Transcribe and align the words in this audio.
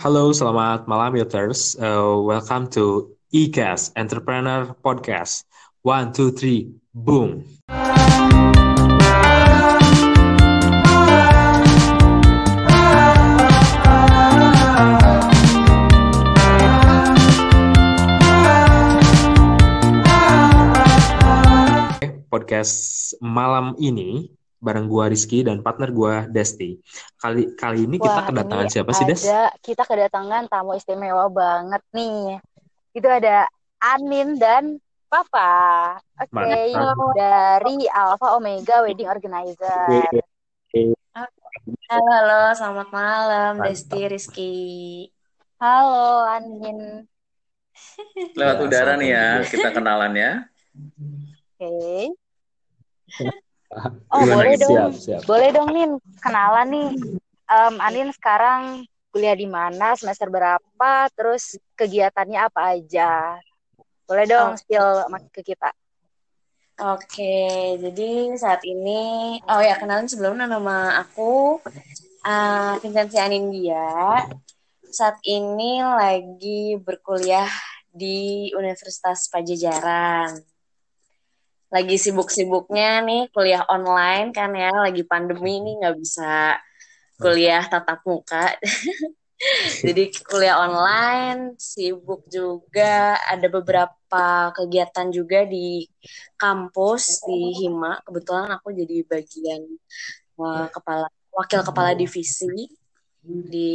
Halo, 0.00 0.32
selamat 0.32 0.88
malam 0.88 1.12
Yoters. 1.12 1.76
Uh, 1.76 2.16
welcome 2.24 2.64
to 2.72 3.12
ECAS 3.36 3.92
Entrepreneur 4.00 4.72
Podcast. 4.80 5.44
One, 5.84 6.16
two, 6.16 6.32
three, 6.32 6.72
boom. 6.96 7.44
Podcast 22.32 23.12
malam 23.20 23.76
ini 23.76 24.39
bareng 24.60 24.86
gua 24.86 25.08
Rizky 25.08 25.40
dan 25.40 25.64
partner 25.64 25.88
gua 25.90 26.28
Desti. 26.28 26.76
Kali 27.16 27.56
kali 27.56 27.88
ini 27.88 27.96
kita 27.96 28.20
Wah, 28.20 28.26
kedatangan 28.28 28.68
ini 28.68 28.74
siapa 28.76 28.92
sih, 28.92 29.04
Des? 29.08 29.24
Ada 29.24 29.56
kita 29.64 29.82
kedatangan 29.88 30.52
tamu 30.52 30.76
istimewa 30.76 31.26
banget 31.32 31.82
nih. 31.96 32.36
Itu 32.92 33.08
ada 33.08 33.48
Anin 33.80 34.36
dan 34.36 34.76
Papa. 35.08 35.96
Oke, 36.20 36.30
Mantap. 36.30 37.16
dari 37.16 37.88
Alpha 37.88 38.36
Omega 38.36 38.84
Wedding 38.84 39.08
Organizer. 39.08 39.88
Halo, 41.90 42.06
halo, 42.12 42.42
selamat 42.54 42.88
malam, 42.92 43.52
Mantap. 43.58 43.66
Desti 43.72 44.00
Rizky. 44.06 44.56
Halo 45.56 46.28
Anin. 46.28 47.08
Lewat 48.36 48.56
Ya, 48.60 48.64
udara 48.64 48.92
nih 49.00 49.10
ya, 49.16 49.26
kita 49.48 49.72
kenalan 49.72 50.12
ya. 50.12 50.32
Oke. 51.56 52.12
Oh, 54.10 54.18
Gimana 54.26 54.34
boleh 54.34 54.54
dong. 54.58 54.70
Siap, 54.74 54.92
siap. 54.98 55.22
Boleh 55.30 55.48
dong 55.54 55.70
Nin. 55.70 55.90
Kenalan 56.18 56.66
nih. 56.74 56.90
Em, 57.50 57.74
Anin 57.78 58.10
sekarang 58.10 58.82
kuliah 59.10 59.34
di 59.34 59.46
mana, 59.46 59.94
semester 59.98 60.30
berapa, 60.30 60.90
terus 61.14 61.58
kegiatannya 61.74 62.38
apa 62.38 62.78
aja? 62.78 63.38
Boleh 64.06 64.26
dong 64.26 64.54
Oh. 64.54 64.58
spill 64.58 64.86
ke 65.30 65.42
kita. 65.42 65.70
Oke, 66.80 67.76
jadi 67.76 68.32
saat 68.40 68.64
ini, 68.64 69.36
oh 69.44 69.60
ya 69.60 69.76
kenalin 69.76 70.08
sebelumnya 70.08 70.48
nama 70.48 71.04
aku 71.04 71.60
uh, 72.24 72.74
Vincenzi 72.80 73.20
Anindya. 73.20 74.24
Saat 74.88 75.20
ini 75.22 75.84
lagi 75.84 76.80
berkuliah 76.80 77.50
di 77.92 78.48
Universitas 78.56 79.28
Pajajaran. 79.28 80.40
Lagi 81.70 81.96
sibuk-sibuknya 81.96 83.00
nih 83.06 83.30
kuliah 83.30 83.62
online 83.70 84.34
kan 84.34 84.50
ya, 84.54 84.74
lagi 84.74 85.06
pandemi 85.06 85.62
nih 85.62 85.74
nggak 85.78 85.96
bisa 86.02 86.58
kuliah 87.16 87.62
tatap 87.66 88.02
muka. 88.02 88.58
Jadi 89.80 90.12
kuliah 90.20 90.60
online, 90.60 91.56
sibuk 91.56 92.28
juga, 92.28 93.16
ada 93.24 93.48
beberapa 93.48 94.52
kegiatan 94.52 95.08
juga 95.08 95.48
di 95.48 95.88
kampus 96.36 97.24
di 97.24 97.56
Hima. 97.56 98.04
Kebetulan 98.04 98.52
aku 98.52 98.76
jadi 98.76 99.00
bagian 99.08 99.64
uh, 100.36 100.68
kepala 100.68 101.08
wakil 101.32 101.64
kepala 101.64 101.96
divisi 101.96 102.68
di 103.24 103.72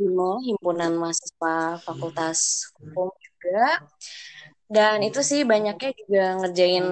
Hima, 0.00 0.40
himpunan 0.48 0.96
mahasiswa 0.96 1.76
Fakultas 1.84 2.72
Hukum 2.80 3.12
juga. 3.20 3.84
Dan 4.70 5.02
itu 5.02 5.18
sih 5.26 5.42
banyaknya 5.42 5.90
juga 5.98 6.24
ngerjain 6.38 6.86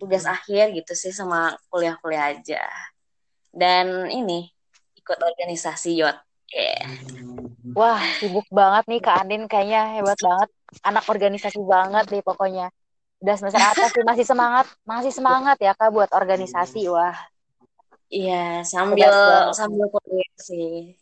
tugas 0.00 0.24
akhir 0.24 0.72
gitu 0.72 0.96
sih 0.96 1.12
sama 1.12 1.52
kuliah-kuliah 1.68 2.32
aja. 2.32 2.64
Dan 3.52 4.08
ini 4.08 4.48
ikut 4.96 5.20
organisasi 5.20 6.00
YOT. 6.00 6.16
Yeah. 6.56 6.88
Wah, 7.76 8.00
sibuk 8.16 8.48
banget 8.48 8.88
nih 8.88 9.00
Kak 9.04 9.16
Andin 9.20 9.44
kayaknya 9.44 10.00
hebat 10.00 10.16
banget. 10.16 10.48
Anak 10.80 11.04
organisasi 11.12 11.60
banget 11.60 12.08
deh 12.08 12.24
pokoknya. 12.24 12.72
Udah 13.20 13.36
semester 13.36 13.60
atas 13.60 13.92
sih 13.92 14.00
masih 14.00 14.24
semangat, 14.24 14.66
masih 14.88 15.12
semangat 15.12 15.60
ya 15.60 15.76
Kak 15.76 15.92
buat 15.92 16.08
organisasi. 16.16 16.88
Wah, 16.88 17.14
Iya, 18.10 18.66
sambil 18.66 19.14
sambil 19.54 19.86
kuliah 19.86 20.34
sih. 20.34 20.98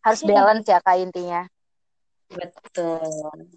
harus 0.00 0.24
balance 0.24 0.64
ya 0.64 0.80
Kak 0.80 0.96
intinya. 0.96 1.44
Betul. 2.32 3.52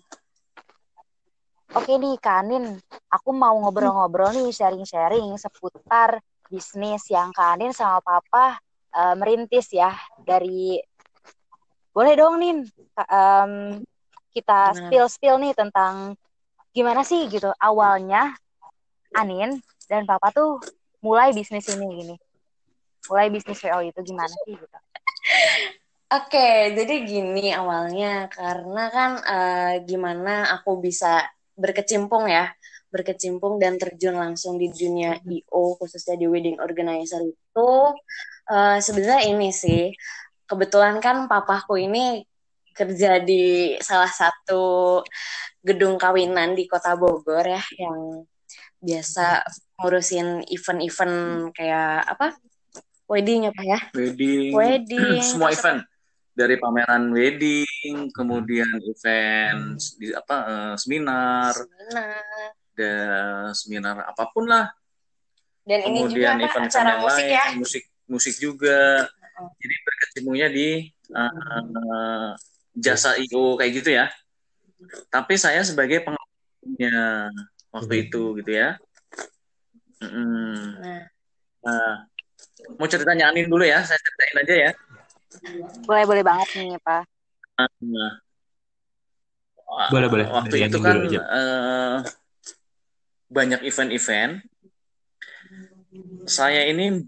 Oke 1.72 1.96
nih 1.96 2.20
Kak 2.20 2.44
Andin, 2.44 2.76
aku 3.08 3.32
mau 3.32 3.56
ngobrol-ngobrol 3.64 4.36
nih 4.36 4.52
sharing-sharing 4.52 5.40
seputar 5.40 6.20
bisnis 6.52 7.08
yang 7.08 7.32
Kak 7.32 7.56
Andin 7.56 7.72
sama 7.72 8.04
Papa 8.04 8.60
eh, 8.92 9.16
merintis 9.16 9.72
ya 9.72 9.96
dari 10.20 10.76
boleh 11.96 12.14
dong 12.20 12.44
Nin 12.44 12.68
em, 13.08 13.52
kita 14.36 14.76
spill-spill 14.76 15.40
nih 15.40 15.56
tentang 15.56 16.20
gimana 16.76 17.08
sih 17.08 17.32
gitu 17.32 17.52
awalnya 17.56 18.36
Anin 19.16 19.60
dan 19.88 20.04
Papa 20.04 20.32
tuh 20.36 20.60
mulai 21.00 21.32
bisnis 21.32 21.72
ini 21.72 21.88
gini. 22.04 22.16
Mulai 23.08 23.32
bisnis 23.32 23.64
VO 23.64 23.80
itu 23.84 24.00
gimana 24.04 24.32
sih 24.44 24.60
gitu. 24.60 24.78
Oke, 26.12 26.76
jadi 26.76 26.96
gini 27.08 27.56
awalnya 27.56 28.28
karena 28.28 28.84
kan 28.92 29.12
eh, 29.24 29.74
gimana 29.88 30.52
aku 30.60 30.84
bisa 30.84 31.24
berkecimpung 31.62 32.26
ya, 32.26 32.50
berkecimpung 32.92 33.62
dan 33.62 33.80
terjun 33.80 34.20
langsung 34.20 34.60
di 34.60 34.68
dunia 34.68 35.16
IO 35.24 35.80
khususnya 35.80 36.20
di 36.20 36.28
wedding 36.28 36.60
organizer 36.60 37.24
itu 37.24 37.72
eh, 38.52 38.78
sebenarnya 38.84 39.22
ini 39.32 39.50
sih 39.54 39.96
kebetulan 40.50 41.00
kan 41.00 41.32
papaku 41.32 41.80
ini 41.80 42.28
kerja 42.76 43.24
di 43.24 43.76
salah 43.80 44.12
satu 44.12 45.00
gedung 45.64 45.96
kawinan 45.96 46.58
di 46.58 46.68
Kota 46.68 47.00
Bogor 47.00 47.46
ya 47.46 47.64
yang 47.80 48.26
biasa 48.82 49.46
ngurusin 49.78 50.44
event-event 50.50 51.54
kayak 51.54 52.02
apa? 52.08 52.34
Wedding 53.06 53.52
apa 53.52 53.62
ya? 53.62 53.80
Wedding, 53.94 54.56
Wedding. 54.56 55.20
semua 55.30 55.52
event 55.52 55.84
dari 56.42 56.56
pameran 56.58 57.14
wedding, 57.14 58.10
kemudian 58.10 58.82
event 58.82 59.78
di 60.02 60.10
apa 60.10 60.36
eh, 60.50 60.76
seminar, 60.82 61.54
Seminar. 61.54 62.50
dan 62.74 63.54
seminar 63.54 63.96
apa 64.10 64.24
pun 64.34 64.50
lah. 64.50 64.74
Dan 65.62 65.86
ini 65.86 66.10
juga 66.10 66.34
Kemudian 66.34 66.36
apa, 66.42 66.46
event 66.50 66.66
acara 66.74 66.90
yang 66.90 67.02
musik 67.06 67.22
lain, 67.22 67.30
ya. 67.38 67.46
musik 67.54 67.84
musik 68.10 68.36
juga. 68.42 69.06
Jadi 69.62 69.76
berkecimpungnya 69.86 70.48
di 70.50 70.70
eh, 70.90 72.30
jasa 72.74 73.22
IO 73.22 73.56
kayak 73.62 73.72
gitu 73.78 73.90
ya. 73.94 74.10
Tapi 75.14 75.38
saya 75.38 75.62
sebagai 75.62 76.02
pengalamannya 76.02 77.30
waktu 77.70 77.94
itu 78.10 78.24
gitu 78.42 78.52
ya. 78.58 78.82
Nah, 80.02 81.06
Nah, 81.62 82.10
mau 82.78 82.90
ceritanya 82.90 83.30
Anin 83.30 83.46
dulu 83.46 83.62
ya, 83.62 83.86
saya 83.86 84.02
ceritain 84.02 84.38
aja 84.42 84.56
ya. 84.70 84.72
Boleh-boleh 85.88 86.24
banget 86.24 86.48
nih 86.60 86.78
Pak. 86.84 87.04
Nah, 87.62 88.14
Boleh, 89.88 90.08
boleh. 90.12 90.28
Waktu 90.28 90.56
Dari 90.60 90.68
itu 90.68 90.78
kan 90.84 90.96
eh, 91.08 91.98
banyak 93.32 93.62
event-event. 93.64 94.44
Saya 96.28 96.68
ini 96.68 97.00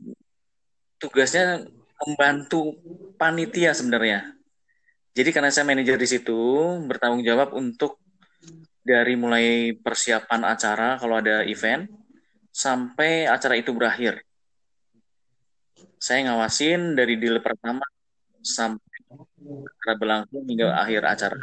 tugasnya 0.96 1.68
membantu 2.04 2.80
panitia 3.20 3.76
sebenarnya. 3.76 4.32
Jadi 5.14 5.30
karena 5.30 5.52
saya 5.52 5.68
manajer 5.68 6.00
di 6.00 6.08
situ, 6.08 6.40
bertanggung 6.88 7.22
jawab 7.22 7.54
untuk 7.54 8.00
dari 8.84 9.16
mulai 9.16 9.76
persiapan 9.76 10.42
acara 10.44 11.00
kalau 11.00 11.20
ada 11.20 11.44
event 11.48 11.88
sampai 12.52 13.28
acara 13.28 13.56
itu 13.60 13.72
berakhir. 13.76 14.24
Saya 16.00 16.28
ngawasin 16.28 17.00
dari 17.00 17.16
deal 17.16 17.40
pertama 17.40 17.84
sampai 18.44 19.00
acara 19.84 19.94
berlangsung 19.98 20.44
hingga 20.46 20.76
akhir 20.76 21.02
acara. 21.08 21.40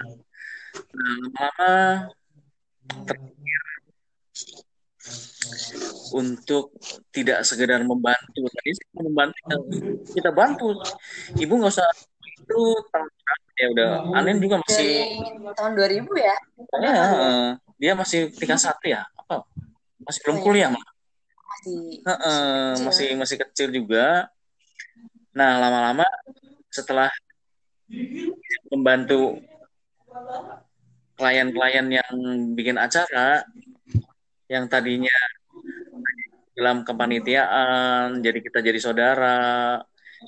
Nah, 0.95 1.17
lama-lama 1.35 1.73
terakhir 3.09 3.63
untuk 6.15 6.75
tidak 7.11 7.43
sekedar 7.47 7.81
membantu. 7.83 8.47
Tadi 8.53 8.71
membantu, 9.01 9.57
kita 10.13 10.31
bantu. 10.31 10.77
Ibu 11.39 11.53
nggak 11.57 11.73
usah 11.73 11.89
itu 12.41 12.61
tahun 12.91 13.09
ya 13.61 13.67
udah. 13.77 13.91
Anin 14.17 14.41
juga 14.41 14.57
masih, 14.65 14.91
dari 15.21 15.53
tahun 15.53 15.73
2000 15.77 16.09
ya? 16.17 16.37
ya, 16.81 17.05
dia 17.77 17.93
masih 17.93 18.33
tingkat 18.33 18.61
satu 18.61 18.89
ya, 18.89 19.05
apa? 19.05 19.45
Masih 20.05 20.21
belum 20.25 20.39
kuliah 20.41 20.69
mah. 20.73 20.85
Masih. 21.61 22.01
Masih 22.81 23.09
masih 23.21 23.37
kecil 23.47 23.69
juga. 23.71 24.33
Nah, 25.37 25.61
lama-lama 25.61 26.07
setelah 26.71 27.11
membantu 28.71 29.43
klien-klien 31.19 31.87
yang 31.91 32.15
bikin 32.55 32.79
acara 32.79 33.45
yang 34.47 34.67
tadinya 34.71 35.15
dalam 36.57 36.83
kepanitiaan, 36.83 38.23
jadi 38.23 38.39
kita 38.43 38.59
jadi 38.63 38.81
saudara, 38.83 39.79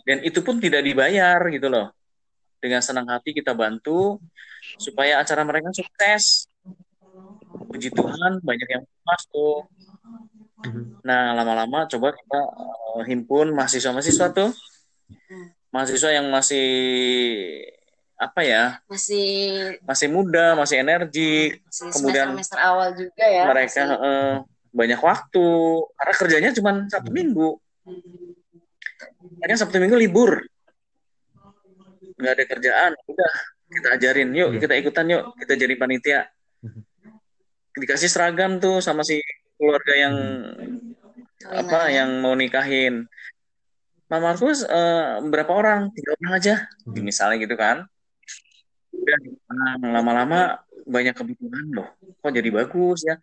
dan 0.06 0.18
itu 0.24 0.40
pun 0.42 0.58
tidak 0.62 0.82
dibayar 0.82 1.38
gitu 1.50 1.68
loh. 1.70 1.90
dengan 2.62 2.78
senang 2.78 3.10
hati 3.10 3.34
kita 3.34 3.58
bantu 3.58 4.22
supaya 4.78 5.18
acara 5.18 5.42
mereka 5.42 5.74
sukses. 5.74 6.46
Puji 7.66 7.90
Tuhan 7.90 8.38
banyak 8.38 8.68
yang 8.70 8.86
puas 8.86 9.22
tuh. 9.26 9.66
Nah, 11.02 11.34
lama-lama 11.34 11.90
coba 11.90 12.14
kita 12.14 12.40
uh, 12.54 13.02
himpun 13.02 13.50
mahasiswa-mahasiswa 13.50 14.30
tuh. 14.30 14.54
Mahasiswa 15.72 16.10
yang 16.12 16.28
masih 16.28 16.68
apa 18.14 18.40
ya? 18.44 18.64
Masih 18.86 19.24
Masih 19.82 20.06
muda, 20.06 20.52
masih 20.54 20.78
energik. 20.78 21.64
masih 21.64 21.90
Kemudian 21.90 22.28
semester 22.30 22.58
awal 22.60 22.92
juga 22.92 23.24
ya. 23.24 23.48
mereka 23.48 23.82
masih- 23.88 24.00
eh, 24.04 24.34
banyak 24.72 25.00
waktu 25.00 25.46
karena 25.92 26.14
kerjanya 26.14 26.50
cuma 26.52 26.70
Sabtu 26.86 27.10
Minggu. 27.10 27.56
Mereka 29.40 29.56
Sabtu 29.58 29.80
Minggu 29.80 29.96
libur. 29.96 30.44
Nggak 32.16 32.32
ada 32.36 32.44
kerjaan, 32.46 32.92
udah 33.02 33.32
kita 33.66 33.88
ajarin, 33.96 34.28
yuk 34.30 34.50
Iya. 34.54 34.60
kita 34.60 34.74
ikutan 34.76 35.06
yuk, 35.08 35.24
kita 35.40 35.52
jadi 35.56 35.74
panitia. 35.74 36.20
Dikasih 37.72 38.06
seragam 38.06 38.60
tuh 38.60 38.78
sama 38.78 39.00
si 39.00 39.18
keluarga 39.56 39.94
yang 39.96 40.14
apa 41.42 41.64
Kawinan. 41.66 41.90
yang 41.90 42.10
mau 42.20 42.36
nikahin. 42.36 43.08
Mama 44.12 44.36
Markus 44.36 44.60
eh, 44.68 45.24
berapa 45.24 45.48
orang? 45.48 45.88
Tiga 45.96 46.12
orang 46.20 46.32
aja, 46.36 46.54
misalnya 46.92 47.40
gitu 47.40 47.56
kan. 47.56 47.88
Udah 48.92 49.18
nah, 49.48 49.74
lama-lama 50.04 50.60
banyak 50.84 51.16
kebutuhan 51.16 51.72
loh. 51.72 51.88
Kok 52.20 52.28
jadi 52.28 52.52
bagus 52.52 53.08
ya? 53.08 53.16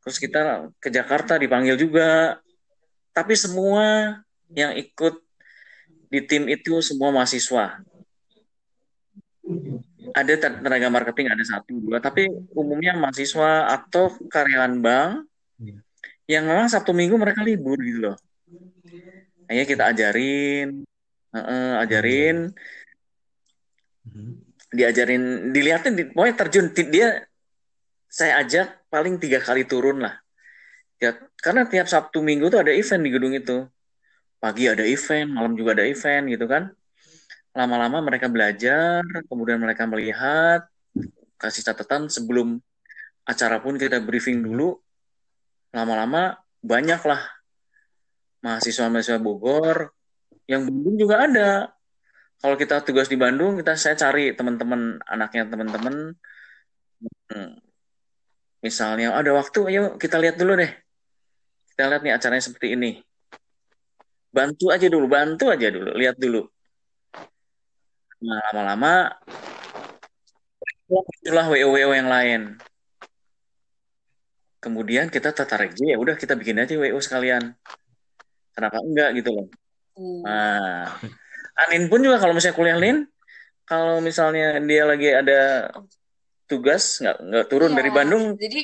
Terus 0.00 0.16
kita 0.16 0.72
ke 0.80 0.88
Jakarta 0.88 1.36
dipanggil 1.36 1.76
juga. 1.76 2.40
Tapi 3.12 3.36
semua 3.36 4.16
yang 4.56 4.72
ikut 4.72 5.20
di 6.08 6.24
tim 6.24 6.48
itu 6.48 6.80
semua 6.80 7.12
mahasiswa. 7.12 7.84
Ada 10.16 10.32
ten- 10.40 10.60
tenaga 10.64 10.88
marketing 10.88 11.28
ada 11.28 11.44
satu 11.44 11.76
dua, 11.76 12.00
tapi 12.00 12.24
umumnya 12.56 12.96
mahasiswa 12.96 13.68
atau 13.68 14.16
karyawan 14.32 14.80
bank 14.80 15.10
Iya. 15.60 15.78
yang 16.40 16.44
memang 16.48 16.72
Sabtu 16.72 16.96
Minggu 16.96 17.20
mereka 17.20 17.44
libur 17.44 17.76
gitu 17.84 18.08
loh. 18.10 18.16
Akhirnya 19.52 19.68
kita 19.68 19.84
ajarin, 19.92 20.88
Heeh, 21.32 21.72
ajarin, 21.80 22.36
Mhm. 24.08 24.32
diajarin, 24.72 25.52
dilihatin, 25.52 25.92
di, 25.96 26.08
pokoknya 26.12 26.36
terjun. 26.40 26.66
Dia 26.92 27.24
saya 28.08 28.44
ajak 28.44 28.88
paling 28.92 29.16
tiga 29.16 29.40
kali 29.40 29.64
turun 29.64 30.04
lah. 30.04 30.16
Ya, 31.00 31.16
karena 31.40 31.64
tiap 31.64 31.88
Sabtu 31.88 32.20
Minggu 32.20 32.52
tuh 32.52 32.60
ada 32.64 32.72
event 32.72 33.00
di 33.04 33.10
gedung 33.12 33.32
itu. 33.32 33.64
Pagi 34.40 34.68
ada 34.68 34.84
event, 34.84 35.28
malam 35.32 35.56
juga 35.56 35.76
ada 35.76 35.84
event 35.88 36.24
gitu 36.28 36.44
kan. 36.44 36.68
Lama-lama 37.56 38.00
mereka 38.04 38.28
belajar, 38.28 39.04
kemudian 39.28 39.60
mereka 39.60 39.84
melihat, 39.84 40.64
kasih 41.36 41.64
catatan 41.64 42.08
sebelum 42.08 42.60
acara 43.24 43.60
pun 43.60 43.76
kita 43.76 44.00
briefing 44.00 44.40
dulu. 44.44 44.76
Lama-lama 45.72 46.36
banyaklah 46.60 47.41
mahasiswa-mahasiswa 48.42 49.22
Bogor 49.22 49.94
yang 50.50 50.66
Bandung 50.66 50.96
juga 50.98 51.24
ada. 51.24 51.50
Kalau 52.42 52.58
kita 52.58 52.82
tugas 52.82 53.06
di 53.06 53.14
Bandung, 53.14 53.54
kita 53.62 53.78
saya 53.78 53.94
cari 53.94 54.34
teman-teman 54.34 54.98
anaknya 55.06 55.46
teman-teman. 55.46 56.18
Hmm, 57.30 57.54
Misalnya 58.62 59.10
ada 59.18 59.34
waktu, 59.34 59.58
ayo 59.74 59.98
kita 59.98 60.22
lihat 60.22 60.38
dulu 60.38 60.54
deh. 60.54 60.70
Kita 61.74 61.90
lihat 61.90 62.02
nih 62.06 62.14
acaranya 62.14 62.46
seperti 62.46 62.78
ini. 62.78 63.02
Bantu 64.30 64.70
aja 64.70 64.86
dulu, 64.86 65.10
bantu 65.10 65.50
aja 65.50 65.66
dulu, 65.66 65.90
lihat 65.98 66.14
dulu. 66.14 66.46
Nah, 68.22 68.38
lama-lama 68.54 69.18
itulah 71.26 71.46
WO-WO 71.50 71.90
yang 71.90 72.06
lain. 72.06 72.40
Kemudian 74.62 75.10
kita 75.10 75.34
tertarik 75.34 75.74
ya 75.74 75.98
udah 75.98 76.14
kita 76.14 76.38
bikin 76.38 76.62
aja 76.62 76.78
WO 76.78 77.02
sekalian. 77.02 77.58
Kenapa 78.52 78.78
enggak 78.84 79.10
gitu 79.16 79.30
loh. 79.32 79.46
Hmm. 79.96 80.20
Nah, 80.24 80.84
Anin 81.66 81.88
pun 81.88 82.00
juga 82.00 82.16
kalau 82.20 82.32
misalnya 82.32 82.56
kuliah 82.56 82.78
Lin, 82.80 82.98
kalau 83.68 84.00
misalnya 84.00 84.60
dia 84.64 84.84
lagi 84.88 85.08
ada 85.12 85.68
tugas 86.48 87.00
nggak 87.00 87.16
nggak 87.20 87.46
turun 87.48 87.72
Iya, 87.72 87.78
dari 87.80 87.90
Bandung, 87.92 88.24
Jadi 88.36 88.60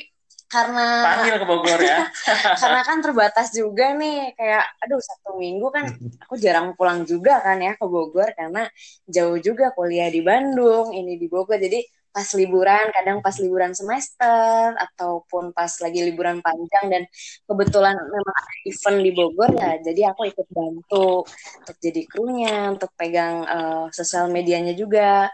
karena 0.49 0.85
panggil 1.05 1.35
ke 1.37 1.45
Bogor 1.45 1.77
ya. 1.77 2.09
karena 2.61 2.81
kan 2.81 2.97
terbatas 3.05 3.53
juga 3.53 3.93
nih 3.93 4.33
kayak 4.33 4.65
aduh 4.81 4.97
satu 4.97 5.37
minggu 5.37 5.69
kan 5.69 5.85
aku 6.25 6.41
jarang 6.41 6.73
pulang 6.73 7.05
juga 7.05 7.37
kan 7.37 7.61
ya 7.61 7.77
ke 7.77 7.85
Bogor 7.85 8.33
karena 8.33 8.65
jauh 9.05 9.37
juga 9.37 9.69
kuliah 9.77 10.09
di 10.09 10.25
Bandung 10.25 10.89
ini 10.89 11.21
di 11.21 11.29
Bogor 11.29 11.61
jadi 11.61 11.85
pas 12.09 12.25
liburan 12.33 12.85
kadang 12.89 13.21
pas 13.21 13.35
liburan 13.37 13.71
semester 13.77 14.73
ataupun 14.75 15.53
pas 15.53 15.69
lagi 15.79 16.01
liburan 16.09 16.41
panjang 16.41 16.85
dan 16.89 17.03
kebetulan 17.45 17.95
memang 17.95 18.35
ada 18.35 18.55
event 18.65 18.97
di 19.05 19.11
Bogor 19.13 19.51
ya. 19.53 19.71
Jadi 19.79 20.01
aku 20.09 20.21
ikut 20.27 20.47
bantu 20.49 21.23
untuk 21.27 21.77
jadi 21.77 22.01
krunya 22.09 22.73
untuk 22.73 22.91
pegang 22.97 23.45
eh, 23.45 23.85
sosial 23.93 24.27
medianya 24.33 24.73
juga 24.73 25.29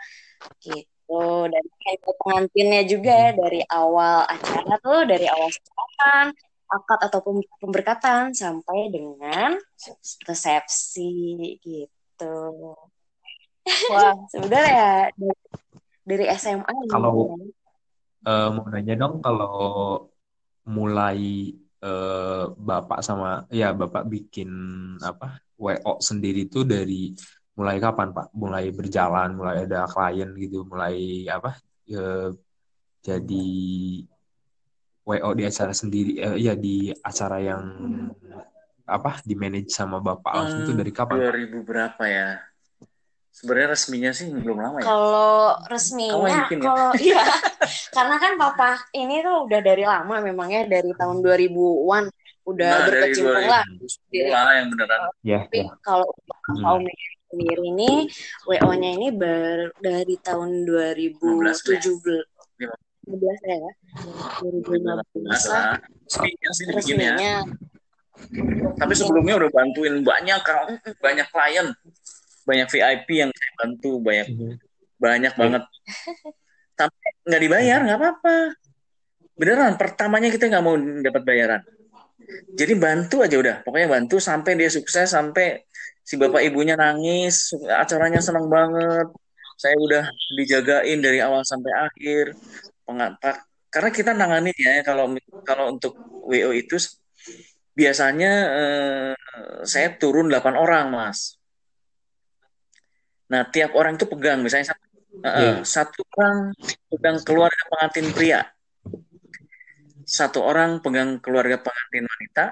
gitu. 0.59 1.47
Dan 1.47 1.63
handle 1.85 2.15
pengantinnya 2.21 2.81
juga 2.89 3.13
ya 3.13 3.31
dari 3.33 3.61
awal 3.71 4.27
acara 4.27 4.73
tuh 4.83 5.01
dari 5.07 5.25
awal 5.31 5.49
sarapan 5.53 6.25
akad 6.65 6.99
ataupun 7.07 7.45
pemberkatan 7.61 8.33
sampai 8.35 8.89
dengan 8.91 9.55
resepsi 10.27 11.13
gitu. 11.63 12.75
Wah, 13.89 14.13
Sebenarnya 14.33 14.73
ya 14.73 15.33
dari, 16.05 16.25
SMA 16.29 16.71
ya. 16.85 16.89
Kalau- 16.93 17.35
Eh, 18.25 18.49
mau 18.49 18.65
nanya 18.73 18.97
dong 18.97 19.21
kalau 19.21 19.53
mulai 20.65 21.53
eh, 21.85 22.43
bapak 22.57 23.05
sama 23.05 23.45
ya 23.53 23.69
bapak 23.69 24.09
bikin 24.09 24.49
apa 24.97 25.37
WO 25.61 26.01
sendiri 26.01 26.49
itu 26.49 26.65
dari 26.65 27.13
mulai 27.53 27.77
kapan 27.77 28.09
Pak? 28.09 28.33
Mulai 28.33 28.73
berjalan, 28.73 29.37
mulai 29.37 29.69
ada 29.69 29.85
klien 29.85 30.33
gitu, 30.41 30.65
mulai 30.65 31.29
apa? 31.29 31.53
eh, 31.85 32.33
jadi 33.05 33.47
WO 35.05 35.29
di 35.37 35.43
acara 35.45 35.69
sendiri, 35.69 36.17
eh, 36.17 36.37
ya 36.41 36.57
di 36.57 36.89
acara 36.89 37.37
yang 37.37 37.61
apa 38.89 39.21
di 39.21 39.37
manage 39.37 39.69
sama 39.69 40.01
bapak 40.01 40.33
langsung 40.33 40.65
itu 40.65 40.73
dari 40.73 40.89
kapan? 40.89 41.21
Pak? 41.21 41.29
2000 41.29 41.61
berapa 41.61 42.03
ya? 42.09 42.41
Sebenarnya 43.35 43.75
resminya 43.75 44.11
sih 44.15 44.31
belum 44.31 44.57
lama 44.63 44.79
ya. 44.79 44.85
Kalau 44.87 45.59
resminya, 45.67 46.47
ya? 46.47 46.55
kalau 46.55 46.89
iya, 47.03 47.23
karena 47.91 48.15
kan 48.15 48.31
papa 48.39 48.79
ini 48.95 49.19
tuh 49.19 49.43
udah 49.43 49.59
dari 49.59 49.83
lama 49.83 50.23
memangnya 50.23 50.63
dari 50.71 50.95
tahun 50.95 51.19
2000-an 51.19 52.03
udah 52.45 52.69
Nah, 52.71 52.79
dari 52.87 53.11
berkecimpung 53.11 53.47
lah. 53.51 53.63
2010 53.75 54.31
lah 54.31 54.53
yang 54.55 54.67
beneran. 54.71 54.99
Ya, 55.19 55.39
Tapi 55.43 55.59
ya. 55.61 55.69
kalau 55.83 56.07
Hmm. 56.45 56.61
kaum 56.61 56.85
sendiri 57.25 57.63
ini 57.73 57.91
WO-nya 58.45 58.89
ini 59.01 59.09
ber, 59.09 59.73
dari 59.81 60.13
tahun 60.21 60.61
2017 60.63 62.21
15 63.05 63.41
ya. 63.43 63.57
2015 64.45 64.85
lah 64.85 65.01
Masa 65.25 65.81
resminya. 66.71 67.43
Tapi 68.79 68.93
sebelumnya 68.95 69.41
udah 69.41 69.49
bantuin 69.51 69.99
banyak 69.99 70.39
kan, 70.39 70.79
banyak 71.03 71.27
klien, 71.27 71.67
banyak 72.45 72.67
VIP 72.69 73.09
yang 73.19 73.31
saya 73.33 73.51
bantu, 73.59 73.91
banyak 73.99 74.27
Mhm. 74.31 74.49
banyak 74.95 75.33
banget. 75.35 75.63
Tapi 76.75 76.95
nggak 77.25 77.41
dibayar 77.41 77.79
nggak 77.83 77.99
apa-apa. 77.99 78.35
Beneran 79.35 79.75
pertamanya 79.75 80.29
kita 80.31 80.47
nggak 80.47 80.63
mau 80.63 80.75
dapat 80.77 81.21
bayaran. 81.25 81.61
Jadi 82.55 82.73
bantu 82.79 83.21
aja 83.21 83.35
udah, 83.35 83.55
pokoknya 83.61 83.87
bantu 83.91 84.17
sampai 84.17 84.55
dia 84.55 84.71
sukses, 84.71 85.11
sampai 85.11 85.61
si 86.01 86.15
bapak 86.15 86.41
ibunya 86.41 86.79
nangis, 86.79 87.51
acaranya 87.67 88.23
senang 88.23 88.47
banget. 88.47 89.11
Saya 89.55 89.75
udah 89.77 90.03
dijagain 90.35 90.99
dari 90.99 91.19
awal 91.19 91.43
sampai 91.43 91.71
akhir. 91.75 92.35
Penga- 92.85 93.17
pa- 93.19 93.43
Karena 93.67 93.91
kita 93.91 94.15
nanganin 94.15 94.55
ya 94.55 94.79
kalau 94.87 95.11
kalau 95.43 95.75
untuk 95.75 95.99
WO 96.23 96.55
itu 96.55 96.79
biasanya 97.75 98.31
eh, 98.55 99.13
saya 99.67 99.91
turun 99.99 100.31
8 100.31 100.55
orang, 100.55 100.95
Mas. 100.95 101.35
Nah, 103.25 103.41
tiap 103.49 103.73
orang 103.73 103.97
itu 103.97 104.05
pegang, 104.05 104.45
misalnya 104.45 104.73
satu, 104.73 104.85
Iya. 105.25 105.65
satu 105.65 106.01
orang 106.21 106.53
pegang 106.93 107.17
keluarga 107.25 107.61
pengantin 107.71 108.07
pria, 108.13 108.41
satu 110.05 110.45
orang 110.45 110.77
pegang 110.85 111.17
keluarga 111.17 111.57
pengantin 111.57 112.05
wanita, 112.05 112.45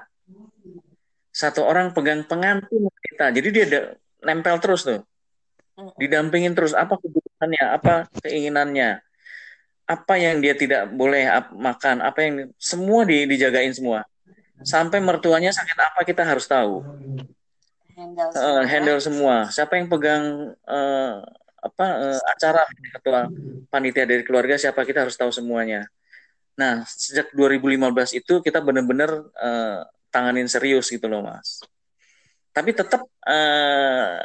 satu 1.30 1.62
orang 1.62 1.94
pegang 1.94 2.26
pengantin 2.26 2.82
wanita. 2.82 3.24
Jadi 3.30 3.48
dia 3.54 3.64
ada, 3.70 3.80
nempel 4.26 4.58
terus 4.58 4.82
tuh, 4.82 5.06
didampingin 6.02 6.58
terus. 6.58 6.74
Apa 6.74 6.98
kebutuhannya, 6.98 7.64
apa 7.70 8.10
keinginannya, 8.26 8.98
apa 9.86 10.14
yang 10.18 10.42
dia 10.42 10.58
tidak 10.58 10.90
boleh 10.90 11.30
ap- 11.30 11.54
makan, 11.54 12.02
apa 12.02 12.18
yang 12.26 12.34
semua 12.58 13.06
di, 13.06 13.22
dijagain 13.30 13.70
semua. 13.70 14.02
Sampai 14.66 14.98
mertuanya 14.98 15.54
sakit 15.54 15.78
apa 15.78 16.00
kita 16.02 16.26
harus 16.26 16.48
tahu. 16.50 16.82
Handle 17.94 18.30
semua. 18.34 18.62
handle 18.66 19.00
semua. 19.00 19.36
Siapa 19.50 19.78
yang 19.78 19.86
pegang 19.86 20.54
eh, 20.66 21.14
apa 21.64 21.86
uh, 21.96 22.20
acara 22.28 22.60
ketua 22.92 23.24
panitia 23.72 24.04
dari 24.04 24.20
keluarga 24.20 24.60
siapa 24.60 24.84
kita 24.84 25.08
harus 25.08 25.16
tahu 25.16 25.32
semuanya. 25.32 25.88
Nah, 26.60 26.84
sejak 26.84 27.32
2015 27.32 28.20
itu 28.20 28.44
kita 28.44 28.60
benar-benar 28.60 29.10
uh, 29.32 29.80
tanganin 30.12 30.46
serius 30.46 30.92
gitu 30.92 31.08
loh, 31.08 31.24
Mas. 31.24 31.64
Tapi 32.52 32.70
tetap 32.76 33.02
uh, 33.26 34.18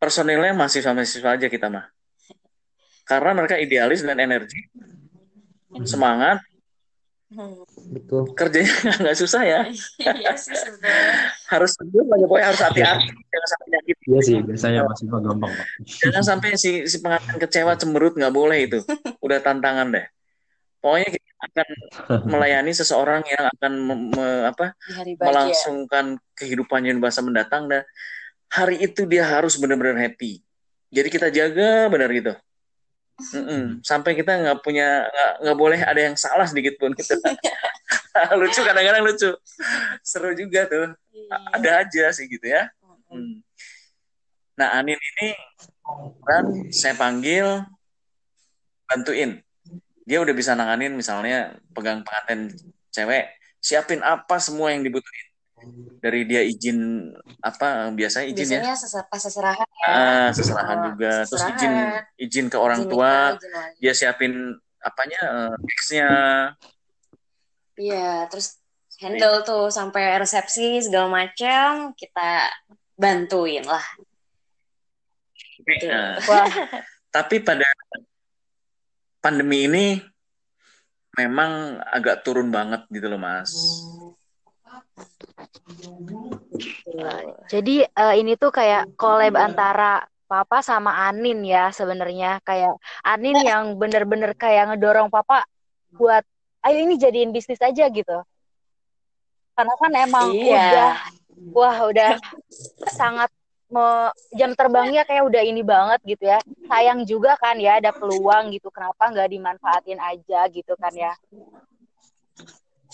personilnya 0.00 0.56
masih 0.56 0.80
sama 0.82 1.04
siswa 1.04 1.36
aja 1.36 1.46
kita 1.46 1.68
mah. 1.70 1.86
Karena 3.06 3.36
mereka 3.36 3.60
idealis 3.60 4.02
dan 4.02 4.18
energi, 4.18 4.66
semangat, 5.86 6.42
Betul. 7.92 8.22
kerjanya 8.36 8.72
nggak 9.02 9.16
susah 9.16 9.42
ya. 9.44 9.60
Iya 9.98 10.32
sih 10.36 10.52
harus 11.52 11.76
serius 11.76 12.08
aja 12.08 12.24
pokoknya 12.24 12.46
harus 12.48 12.62
hati-hati 12.64 13.06
jangan 13.08 13.48
sampai 13.48 13.68
nyakit. 13.72 13.96
Iya 14.02 14.20
sih, 14.24 14.36
biasanya 14.42 14.80
masih 14.88 15.04
gampang, 15.08 15.52
Pak. 15.52 15.66
Jangan 15.84 16.24
sampai 16.24 16.48
si 16.56 16.70
si 16.88 16.96
pengantin 17.00 17.36
kecewa 17.40 17.72
cemberut 17.76 18.14
nggak 18.16 18.34
boleh 18.34 18.58
itu. 18.68 18.78
Udah 19.20 19.38
tantangan 19.40 19.92
deh. 19.92 20.06
Pokoknya 20.82 21.08
kita 21.14 21.30
akan 21.42 21.68
melayani 22.32 22.72
seseorang 22.74 23.22
yang 23.26 23.44
akan 23.58 23.72
me- 23.78 24.08
me- 24.12 24.44
apa 24.50 24.74
melangsungkan 25.18 26.18
kehidupannya 26.34 26.92
di 26.96 27.00
masa 27.00 27.22
mendatang 27.22 27.70
dan 27.70 27.86
hari 28.52 28.82
itu 28.82 29.08
dia 29.08 29.24
harus 29.24 29.56
benar-benar 29.56 29.96
happy. 29.96 30.42
Jadi 30.92 31.08
kita 31.08 31.32
jaga 31.32 31.88
benar 31.88 32.10
gitu. 32.12 32.32
Mm-mm. 33.20 33.84
Sampai 33.84 34.16
kita 34.16 34.34
nggak 34.40 34.58
punya 34.64 35.06
nggak 35.40 35.58
boleh 35.58 35.80
ada 35.84 36.00
yang 36.00 36.16
salah 36.16 36.48
sedikit 36.48 36.74
pun 36.80 36.96
gitu. 36.96 37.14
lucu 38.40 38.60
kadang-kadang 38.60 39.02
lucu. 39.04 39.30
Seru 40.04 40.32
juga 40.36 40.68
tuh. 40.68 40.92
A- 41.32 41.60
Ada 41.60 41.86
aja 41.86 42.04
sih 42.12 42.28
gitu 42.28 42.44
ya. 42.48 42.68
Hmm. 43.08 43.40
Nah 44.56 44.68
Anin 44.80 45.00
ini 45.00 45.28
kan 46.24 46.44
saya 46.72 46.94
panggil 46.96 47.64
bantuin. 48.88 49.40
Dia 50.04 50.18
udah 50.20 50.34
bisa 50.34 50.52
nanganin 50.58 50.92
misalnya 50.92 51.56
pegang 51.72 52.02
pengantin 52.02 52.52
cewek, 52.92 53.32
siapin 53.62 54.02
apa 54.04 54.36
semua 54.42 54.74
yang 54.74 54.82
dibutuhin. 54.84 55.26
Dari 56.02 56.26
dia 56.26 56.42
izin 56.42 57.10
apa 57.38 57.90
biasanya 57.94 58.26
izin 58.34 58.58
ya 58.58 58.60
Biasanya 58.62 58.74
sesera- 58.74 59.08
pas 59.10 59.20
seserahan 59.22 59.68
ya. 59.70 59.86
Ah, 59.86 60.28
seserahan 60.34 60.78
Oh, 60.78 60.84
juga. 60.90 61.12
Terus 61.26 61.42
izin 61.54 61.74
seserahan, 61.74 62.18
izin 62.18 62.46
ke 62.50 62.58
orang 62.58 62.80
izin 62.82 62.90
tua, 62.90 63.10
nikah, 63.10 63.38
izin 63.38 63.52
dia 63.78 63.92
siapin 63.94 64.32
apanya 64.82 65.20
eh, 65.22 65.74
X-nya. 65.78 66.10
Iya, 67.78 68.26
terus 68.26 68.58
handle 68.98 69.42
tuh 69.42 69.70
sampai 69.70 70.18
resepsi 70.18 70.82
segala 70.82 71.06
macam 71.10 71.94
kita 71.94 72.50
bantuin 72.98 73.62
lah. 73.62 73.82
Nah, 75.62 76.18
Wah, 76.26 76.46
tapi 77.14 77.38
pada 77.42 77.66
pandemi 79.22 79.70
ini 79.70 79.86
memang 81.14 81.78
agak 81.86 82.26
turun 82.26 82.50
banget 82.50 82.82
gitu 82.90 83.06
loh, 83.06 83.20
Mas. 83.22 83.54
Jadi 87.48 87.76
eh, 87.86 88.14
ini 88.20 88.36
tuh 88.36 88.50
kayak 88.52 88.94
collab 88.98 89.34
antara 89.38 90.04
Papa 90.26 90.64
sama 90.64 90.96
Anin 91.08 91.44
ya 91.44 91.68
sebenarnya 91.68 92.40
kayak 92.40 92.72
Anin 93.04 93.36
yang 93.44 93.76
bener-bener 93.76 94.32
kayak 94.32 94.72
ngedorong 94.72 95.12
Papa 95.12 95.44
buat 95.92 96.24
ayo 96.64 96.78
ini 96.88 96.96
jadiin 96.96 97.36
bisnis 97.36 97.60
aja 97.60 97.84
gitu. 97.92 98.16
Karena 99.52 99.74
kan 99.76 99.92
emang 99.92 100.32
Iya. 100.32 100.48
udah 100.48 100.90
wah 101.52 101.76
udah 101.84 102.10
sangat 102.96 103.28
me- 103.68 104.14
jam 104.32 104.56
terbangnya 104.56 105.04
kayak 105.04 105.28
udah 105.28 105.42
ini 105.44 105.60
banget 105.60 106.00
gitu 106.16 106.24
ya. 106.32 106.40
Sayang 106.64 107.04
juga 107.04 107.36
kan 107.36 107.60
ya 107.60 107.76
ada 107.76 107.92
peluang 107.92 108.56
gitu. 108.56 108.72
Kenapa 108.72 109.12
nggak 109.12 109.28
dimanfaatin 109.28 110.00
aja 110.00 110.48
gitu 110.48 110.72
kan 110.80 110.96
ya? 110.96 111.12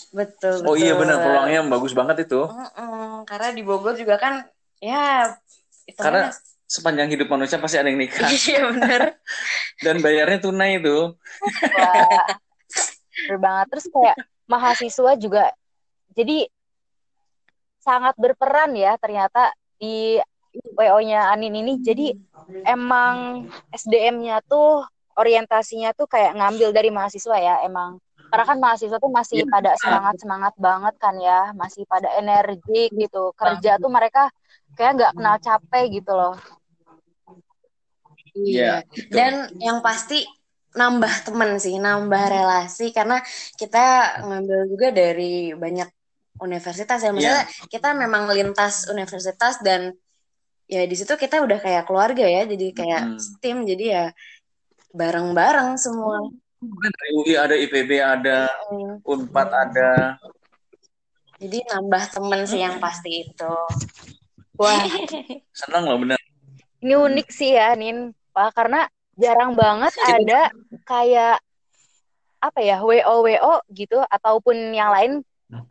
Betul, 0.09 0.65
Oh 0.65 0.73
iya 0.73 0.97
benar 0.97 1.21
peluangnya 1.21 1.61
bagus 1.69 1.93
banget 1.93 2.25
itu. 2.25 2.41
Mm-mm, 2.49 3.29
karena 3.29 3.49
di 3.53 3.61
Bogor 3.61 3.93
juga 3.93 4.17
kan 4.17 4.41
ya 4.81 5.37
itu 5.85 5.99
Karena 5.99 6.33
sepanjang 6.69 7.09
hidup 7.13 7.27
manusia 7.29 7.57
pasti 7.61 7.77
ada 7.77 7.89
yang 7.89 8.01
nikah 8.01 8.29
iya 8.49 8.61
benar. 8.69 9.01
dan 9.85 9.95
bayarnya 10.01 10.39
tunai 10.41 10.81
itu. 10.81 11.13
Wah, 11.73 12.25
bener 13.25 13.37
banget. 13.37 13.65
Terus 13.73 13.85
kayak 13.93 14.17
mahasiswa 14.49 15.11
juga 15.17 15.43
jadi 16.17 16.49
sangat 17.79 18.17
berperan 18.17 18.73
ya 18.73 18.97
ternyata 18.97 19.53
di 19.77 20.17
WO-nya 20.73 21.29
Anin 21.29 21.53
ini. 21.53 21.77
Jadi 21.85 22.17
emang 22.65 23.45
SDM-nya 23.69 24.41
tuh 24.45 24.85
orientasinya 25.13 25.93
tuh 25.93 26.09
kayak 26.09 26.33
ngambil 26.33 26.73
dari 26.73 26.89
mahasiswa 26.89 27.37
ya 27.37 27.55
emang. 27.61 28.01
Karena 28.29 28.45
kan 28.45 28.57
mahasiswa 28.61 28.97
tuh 29.01 29.11
masih 29.11 29.43
pada 29.49 29.73
semangat-semangat 29.81 30.53
banget 30.61 30.95
kan 31.01 31.15
ya, 31.17 31.49
masih 31.57 31.83
pada 31.89 32.13
energik 32.15 32.93
gitu. 32.93 33.33
Kerja 33.33 33.81
tuh 33.81 33.89
mereka 33.89 34.29
kayak 34.77 34.91
nggak 35.01 35.13
kenal 35.17 35.35
capek 35.41 35.85
gitu 35.89 36.13
loh. 36.13 36.37
Iya. 38.37 38.85
betul. 38.85 39.09
Dan 39.09 39.33
yang 39.57 39.81
pasti 39.81 40.23
nambah 40.77 41.25
temen 41.25 41.57
sih, 41.57 41.75
nambah 41.81 42.23
relasi 42.29 42.93
karena 42.93 43.17
kita 43.57 44.21
ngambil 44.21 44.59
juga 44.69 44.87
dari 44.93 45.51
banyak 45.57 45.89
universitas 46.39 47.01
ya. 47.01 47.11
Maksudnya 47.11 47.43
kita 47.67 47.97
memang 47.97 48.29
lintas 48.29 48.85
universitas 48.87 49.59
dan 49.65 49.97
ya 50.69 50.85
di 50.85 50.93
situ 50.93 51.17
kita 51.17 51.41
udah 51.41 51.57
kayak 51.57 51.89
keluarga 51.89 52.23
ya, 52.23 52.45
jadi 52.45 52.67
kayak 52.71 53.01
Hmm. 53.01 53.17
tim, 53.41 53.57
jadi 53.65 53.85
ya 53.89 54.05
bareng-bareng 54.93 55.77
semua. 55.81 56.29
Kan 56.59 56.91
dari 56.91 57.11
UI 57.15 57.33
ada 57.39 57.55
IPB 57.55 57.91
ada 58.03 58.51
Hmm. 58.67 58.99
Unpad 59.01 59.49
ada. 59.49 60.19
Jadi 61.39 61.63
nambah 61.71 62.03
temen 62.11 62.43
sih 62.43 62.59
yang 62.59 62.83
pasti 62.83 63.23
itu. 63.23 63.53
Wah, 64.59 64.83
Senang 65.55 65.87
loh 65.87 65.97
bener. 66.03 66.19
Ini 66.83 66.99
unik 66.99 67.27
sih 67.31 67.55
ya, 67.55 67.71
Nin. 67.79 68.11
Pak, 68.35 68.51
karena 68.51 68.91
jarang 69.15 69.55
banget 69.55 69.95
ada 70.03 70.51
kayak 70.83 71.39
apa 72.43 72.59
ya, 72.59 72.83
WO 72.83 73.23
WO 73.23 73.55
gitu 73.71 74.03
ataupun 74.03 74.75
yang 74.75 74.91
lain 74.91 75.11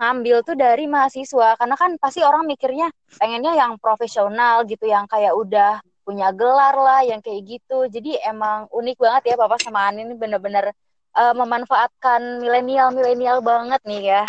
ngambil 0.01 0.41
tuh 0.41 0.57
dari 0.57 0.89
mahasiswa. 0.89 1.61
Karena 1.61 1.77
kan 1.77 2.01
pasti 2.01 2.25
orang 2.25 2.49
mikirnya 2.49 2.89
pengennya 3.21 3.53
yang 3.61 3.77
profesional 3.77 4.65
gitu, 4.65 4.89
yang 4.89 5.05
kayak 5.05 5.37
udah 5.37 5.85
punya 6.09 6.33
gelar 6.33 6.73
lah, 6.73 7.01
yang 7.05 7.21
kayak 7.21 7.45
gitu. 7.45 7.85
Jadi 7.93 8.17
emang 8.25 8.65
unik 8.73 8.97
banget 8.97 9.23
ya 9.29 9.37
Papa 9.37 9.61
sama 9.61 9.85
Anin 9.85 10.09
ini 10.09 10.17
bener-bener 10.17 10.73
eh, 11.13 11.35
memanfaatkan 11.37 12.41
milenial-milenial 12.41 13.45
banget 13.45 13.81
nih 13.85 14.03
ya. 14.17 14.23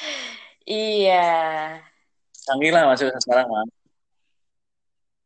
Iya. 0.70 1.26
Canggih 2.46 2.70
lah 2.70 2.86
masuk 2.94 3.10
sekarang 3.26 3.50
mah. 3.50 3.66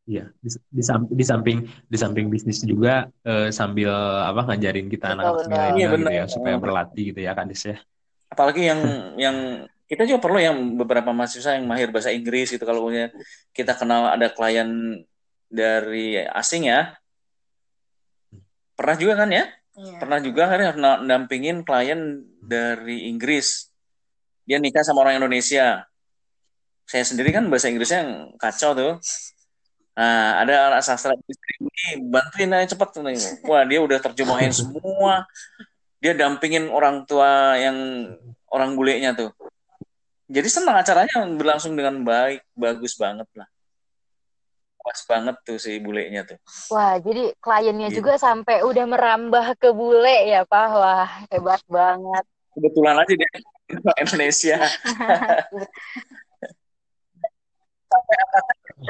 Iya, 0.09 0.33
di, 0.41 0.49
di, 0.73 0.83
di 1.21 1.25
samping 1.25 1.59
di 1.85 1.97
samping 2.01 2.33
bisnis 2.33 2.65
juga 2.65 3.13
eh, 3.25 3.53
sambil 3.53 3.93
apa 4.25 4.49
ngajarin 4.49 4.89
kita 4.89 5.13
anak-anak 5.13 5.49
milenial 5.53 5.77
Iya, 5.77 5.97
gitu 6.01 6.13
ya 6.17 6.25
supaya 6.29 6.57
berlatih 6.57 7.05
gitu 7.13 7.21
ya 7.21 7.37
Kadis 7.37 7.63
ya. 7.69 7.77
Apalagi 8.33 8.63
yang 8.73 8.81
yang 9.21 9.37
kita 9.95 10.11
juga 10.11 10.27
perlu 10.27 10.43
yang 10.43 10.59
beberapa 10.75 11.15
mahasiswa 11.15 11.55
yang 11.55 11.71
mahir 11.71 11.95
bahasa 11.95 12.11
Inggris 12.11 12.51
gitu 12.51 12.67
kalau 12.67 12.91
punya 12.91 13.15
kita 13.55 13.79
kenal 13.79 14.11
ada 14.11 14.27
klien 14.27 14.67
dari 15.47 16.19
asing 16.19 16.67
ya. 16.67 16.99
Pernah 18.75 18.97
juga 18.99 19.15
kan 19.23 19.31
ya? 19.31 19.47
Iya. 19.79 19.99
Pernah 20.03 20.19
juga 20.19 20.43
kan 20.51 20.59
ya 20.59 20.73
na- 20.75 21.01
nampingin 21.07 21.63
klien 21.63 22.27
dari 22.43 23.07
Inggris. 23.07 23.71
Dia 24.43 24.59
nikah 24.59 24.83
sama 24.83 25.07
orang 25.07 25.23
Indonesia. 25.23 25.87
Saya 26.91 27.07
sendiri 27.07 27.31
kan 27.31 27.47
bahasa 27.47 27.71
Inggrisnya 27.71 28.03
yang 28.03 28.35
kacau 28.35 28.75
tuh. 28.75 28.93
Nah, 29.95 30.43
ada 30.43 30.75
anak 30.75 30.83
sastra 30.83 31.15
ini 31.15 32.11
bantuin 32.11 32.51
aja 32.51 32.75
cepet. 32.75 32.99
Wah, 33.47 33.63
dia 33.63 33.79
udah 33.79 34.03
terjemahin 34.03 34.51
semua. 34.51 35.23
Dia 36.03 36.19
dampingin 36.19 36.67
orang 36.67 37.07
tua 37.07 37.55
yang 37.63 38.11
orang 38.51 38.75
bulenya 38.75 39.15
tuh. 39.15 39.31
Jadi 40.35 40.49
senang 40.51 40.75
acaranya 40.75 41.15
berlangsung 41.31 41.79
dengan 41.79 42.03
baik, 42.03 42.43
bagus 42.59 42.99
banget 42.99 43.31
lah. 43.39 43.47
Pas 44.83 44.99
banget 45.07 45.37
tuh 45.47 45.57
si 45.57 45.79
bulenya 45.79 46.27
tuh. 46.27 46.37
Wah, 46.75 46.99
jadi 46.99 47.33
kliennya 47.39 47.89
Gitu. 47.89 48.03
juga 48.03 48.19
sampai 48.19 48.67
udah 48.67 48.85
merambah 48.85 49.55
ke 49.57 49.71
bule 49.71 50.27
ya, 50.27 50.43
Pak. 50.43 50.67
Wah, 50.75 51.09
hebat 51.31 51.63
banget. 51.71 52.25
Kebetulan 52.51 52.99
aja 52.99 53.13
dia 53.15 53.31
Indonesia. 54.03 54.59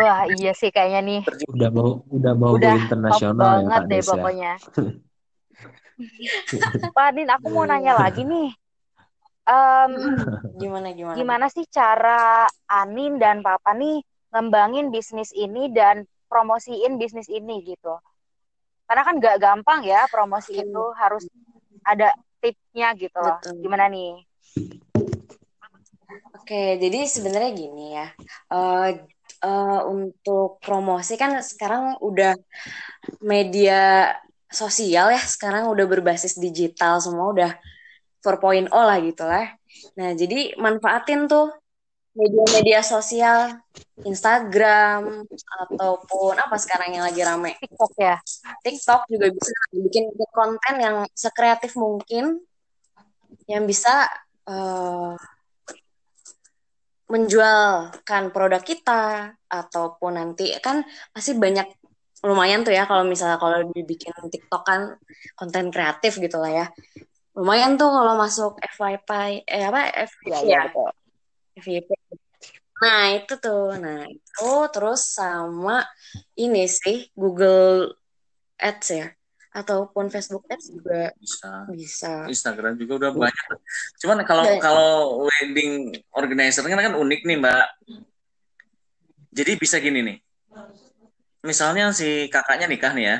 Wah, 0.01 0.25
iya 0.27 0.51
sih 0.57 0.73
kayaknya 0.73 1.01
nih. 1.05 1.21
Udah 1.53 1.71
mau 1.71 2.03
udah 2.11 2.33
mau 2.35 2.57
Udah 2.57 2.75
internasional 2.75 3.63
ya 3.63 3.69
banget 3.69 3.81
deh 3.85 4.01
Kadis 4.01 4.07
ya. 4.09 4.11
pokoknya. 4.11 4.53
Pak 6.97 7.09
Din, 7.15 7.29
aku 7.31 7.47
mau 7.55 7.63
nanya 7.69 7.95
lagi 7.95 8.27
nih. 8.27 8.51
Em, 9.45 9.93
Gimana 10.61 10.89
gimana? 10.97 11.17
gimana 11.19 11.47
sih 11.53 11.69
cara 11.69 12.49
Anin 12.71 13.21
dan 13.21 13.45
Papa 13.45 13.77
nih 13.77 14.01
ngembangin 14.33 14.89
bisnis 14.89 15.31
ini 15.37 15.69
dan 15.71 16.09
ngepromosiin 16.35 16.99
bisnis 16.99 17.31
ini 17.31 17.63
gitu 17.63 17.95
karena 18.91 19.03
kan 19.07 19.15
nggak 19.23 19.39
gampang 19.39 19.87
ya 19.87 20.03
promosi 20.11 20.59
itu 20.59 20.85
harus 20.99 21.23
ada 21.87 22.11
tipsnya 22.43 22.91
gitu 22.99 23.15
loh 23.23 23.39
Betul. 23.39 23.63
gimana 23.63 23.87
nih 23.87 24.27
Oke, 26.35 26.77
jadi 26.77 27.09
sebenarnya 27.09 27.51
gini 27.57 27.97
ya. 27.97 28.13
Eh 28.53 28.91
eh, 29.41 29.81
untuk 29.89 30.61
promosi 30.61 31.17
kan 31.17 31.41
sekarang 31.41 31.97
udah 32.05 32.37
media 33.25 34.13
sosial 34.53 35.09
ya, 35.09 35.23
sekarang 35.25 35.73
udah 35.73 35.89
berbasis 35.89 36.37
digital 36.37 37.01
semua 37.01 37.33
udah 37.33 37.51
4.0 38.25 38.73
lah 38.73 38.99
gitu 39.04 39.25
lah. 39.28 39.52
Nah, 40.00 40.16
jadi 40.16 40.57
manfaatin 40.57 41.28
tuh 41.28 41.52
media-media 42.14 42.81
sosial, 42.81 43.59
Instagram 44.07 45.26
ataupun 45.66 46.35
apa 46.38 46.57
sekarang 46.57 46.95
yang 46.97 47.04
lagi 47.04 47.21
rame. 47.26 47.59
TikTok 47.59 47.93
ya 47.99 48.16
TikTok 48.62 49.00
juga 49.11 49.26
bisa 49.35 49.54
bikin 49.75 50.04
konten 50.31 50.75
yang 50.78 50.97
sekreatif 51.11 51.75
mungkin 51.75 52.38
yang 53.50 53.66
bisa 53.66 54.07
eh, 54.47 55.14
menjualkan 57.11 58.33
produk 58.33 58.62
kita 58.64 59.35
ataupun 59.50 60.16
nanti 60.16 60.54
kan 60.64 60.87
pasti 61.12 61.37
banyak 61.37 61.69
lumayan 62.25 62.64
tuh 62.64 62.73
ya 62.73 62.88
kalau 62.88 63.04
misalnya 63.04 63.37
kalau 63.37 63.69
dibikin 63.69 64.11
TikTok 64.33 64.62
kan 64.64 64.97
konten 65.37 65.69
kreatif 65.69 66.16
gitu 66.16 66.40
lah 66.40 66.64
ya 66.64 66.66
lumayan 67.35 67.75
tuh 67.75 67.91
kalau 67.91 68.14
masuk 68.14 68.53
FYP 68.62 69.43
eh 69.43 69.67
apa 69.67 69.91
F 70.07 70.12
ya, 70.23 70.38
ya, 70.38 70.38
ya? 70.47 70.61
betul. 70.71 70.91
FYP 71.59 71.88
nah 72.75 73.07
itu 73.14 73.35
tuh. 73.38 73.75
Nah 73.79 74.05
itu 74.07 74.50
terus 74.75 75.00
sama 75.14 75.87
ini 76.37 76.67
sih 76.67 77.09
Google 77.14 77.95
Ads 78.59 78.88
ya? 78.91 79.09
Ataupun 79.55 80.11
Facebook 80.11 80.45
Ads 80.50 80.75
juga 80.75 81.14
bisa. 81.14 81.64
bisa. 81.71 82.12
Instagram 82.26 82.75
juga 82.75 83.07
udah 83.07 83.11
banyak. 83.14 83.47
Cuman 84.03 84.19
kalau 84.26 84.45
Dan- 84.45 84.61
kalau 84.62 84.93
wedding 85.26 85.95
organizer 86.12 86.67
kan 86.67 86.83
kan 86.83 86.99
unik 86.99 87.21
nih 87.23 87.38
mbak. 87.38 87.67
Jadi 89.35 89.53
bisa 89.59 89.79
gini 89.79 90.03
nih. 90.03 90.19
Misalnya 91.47 91.95
si 91.95 92.26
kakaknya 92.31 92.67
nikah 92.67 92.93
nih 92.95 93.07
ya. 93.07 93.19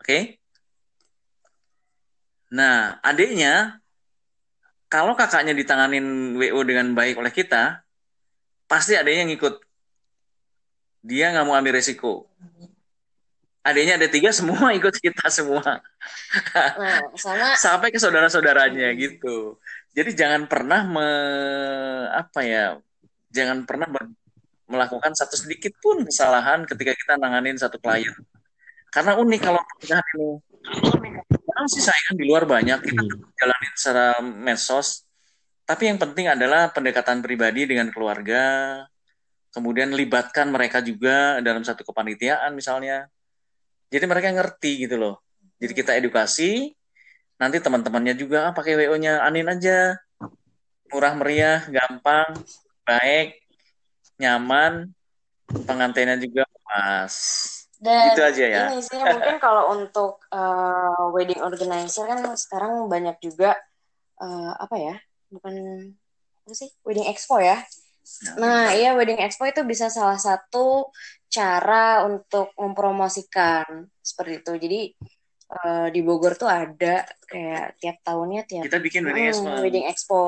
Oke 0.00 0.39
nah 2.50 2.98
adiknya 3.00 3.78
kalau 4.90 5.14
kakaknya 5.14 5.54
ditanganin 5.54 6.34
WO 6.34 6.60
dengan 6.66 6.90
baik 6.92 7.16
oleh 7.22 7.30
kita 7.30 7.86
pasti 8.66 8.98
adiknya 8.98 9.30
ngikut 9.30 9.62
dia 11.06 11.30
nggak 11.30 11.46
mau 11.46 11.54
ambil 11.54 11.78
resiko 11.78 12.26
adiknya 13.62 14.02
ada 14.02 14.08
tiga 14.10 14.34
semua 14.34 14.70
ikut 14.78 14.94
kita 14.98 15.30
semua 15.30 15.78
nah 16.74 17.00
sama 17.14 17.54
sampai 17.64 17.88
ke 17.92 17.98
saudara-saudaranya 17.98 18.94
gitu. 18.96 19.58
Jadi 19.90 20.14
jangan 20.14 20.46
pernah 20.46 20.86
me, 20.86 21.08
apa 22.14 22.40
ya, 22.46 22.78
jangan 23.34 23.66
pernah 23.66 23.90
ber- 23.90 24.14
melakukan 24.70 25.18
satu 25.18 25.34
sedikit 25.34 25.74
pun 25.82 26.06
kesalahan 26.06 26.62
ketika 26.62 26.94
kita 26.94 27.14
nanganin 27.18 27.58
satu 27.58 27.82
klien. 27.82 28.14
Karena 28.94 29.18
unik 29.18 29.40
kalau 29.42 29.58
pernikahan 29.58 30.06
ini. 30.14 30.30
Sekarang 31.60 31.76
sih 31.76 31.84
saingan 31.92 32.16
di 32.16 32.24
luar 32.24 32.48
banyak, 32.48 32.78
kita 32.88 33.04
Hmm. 33.04 33.20
jalanin 33.36 33.72
secara 33.76 34.06
medsos. 34.24 35.04
Tapi 35.68 35.92
yang 35.92 36.00
penting 36.00 36.32
adalah 36.32 36.72
pendekatan 36.72 37.20
pribadi 37.20 37.68
dengan 37.68 37.92
keluarga, 37.92 38.80
kemudian 39.52 39.92
libatkan 39.92 40.48
mereka 40.48 40.80
juga 40.80 41.36
dalam 41.44 41.60
satu 41.60 41.84
kepanitiaan 41.84 42.56
misalnya. 42.56 43.12
Jadi 43.92 44.04
mereka 44.08 44.32
ngerti 44.32 44.88
gitu 44.88 44.96
loh. 44.96 45.20
Jadi 45.60 45.72
kita 45.76 45.92
edukasi, 46.00 46.72
nanti 47.36 47.60
teman-temannya 47.60 48.16
juga 48.16 48.48
ah, 48.48 48.52
pakai 48.56 48.80
WO-nya 48.80 49.20
Anin 49.20 49.52
aja. 49.52 50.00
Murah 50.88 51.12
meriah, 51.12 51.68
gampang, 51.68 52.40
baik, 52.88 53.36
nyaman, 54.16 54.88
pengantinnya 55.68 56.16
juga 56.16 56.48
pas. 56.64 57.12
Dan 57.80 58.12
Gitu 58.12 58.20
aja 58.22 58.44
ya. 58.44 58.62
ini 58.68 58.78
sih 58.78 59.00
mungkin 59.00 59.40
kalau 59.44 59.72
untuk 59.72 60.20
eh, 60.28 61.04
wedding 61.10 61.40
organizer 61.40 62.04
kan 62.04 62.20
sekarang 62.34 62.86
banyak 62.86 63.16
juga 63.18 63.56
eh, 64.16 64.52
apa 64.54 64.76
ya? 64.76 64.94
Bukan 65.28 65.54
apa 66.40 66.54
sih? 66.54 66.68
Wedding 66.84 67.08
expo 67.08 67.40
ya. 67.40 67.64
Nah, 68.36 68.74
iya 68.74 68.92
wedding 68.92 69.16
expo 69.16 69.46
itu 69.46 69.62
bisa 69.62 69.86
salah 69.86 70.18
satu 70.18 70.90
cara 71.26 72.04
untuk 72.04 72.50
mempromosikan 72.54 73.64
seperti 73.96 74.32
itu. 74.40 74.52
Jadi 74.58 74.80
eh, 75.50 75.88
di 75.88 76.00
Bogor 76.00 76.34
tuh 76.34 76.46
ada 76.46 77.00
kayak 77.22 77.78
tiap 77.78 77.96
tahunnya 78.02 78.44
tiap 78.44 78.64
Kita 78.66 78.76
bikin 78.78 79.02
wedding 79.02 79.24
Hmm, 79.24 79.32
expo. 79.32 79.50
wedding 79.58 79.84
expo. 79.86 80.20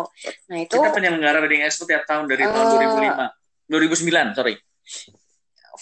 Nah, 0.48 0.58
itu 0.58 0.72
Kita 0.72 0.88
penyelenggara 0.90 1.38
wedding 1.38 1.62
expo 1.62 1.84
tiap 1.84 2.06
tahun 2.06 2.24
dari 2.26 2.42
tahun 2.42 2.64
Eh. 2.64 2.72
2005. 2.72 3.28
2009, 3.68 4.32
sorry. 4.32 4.54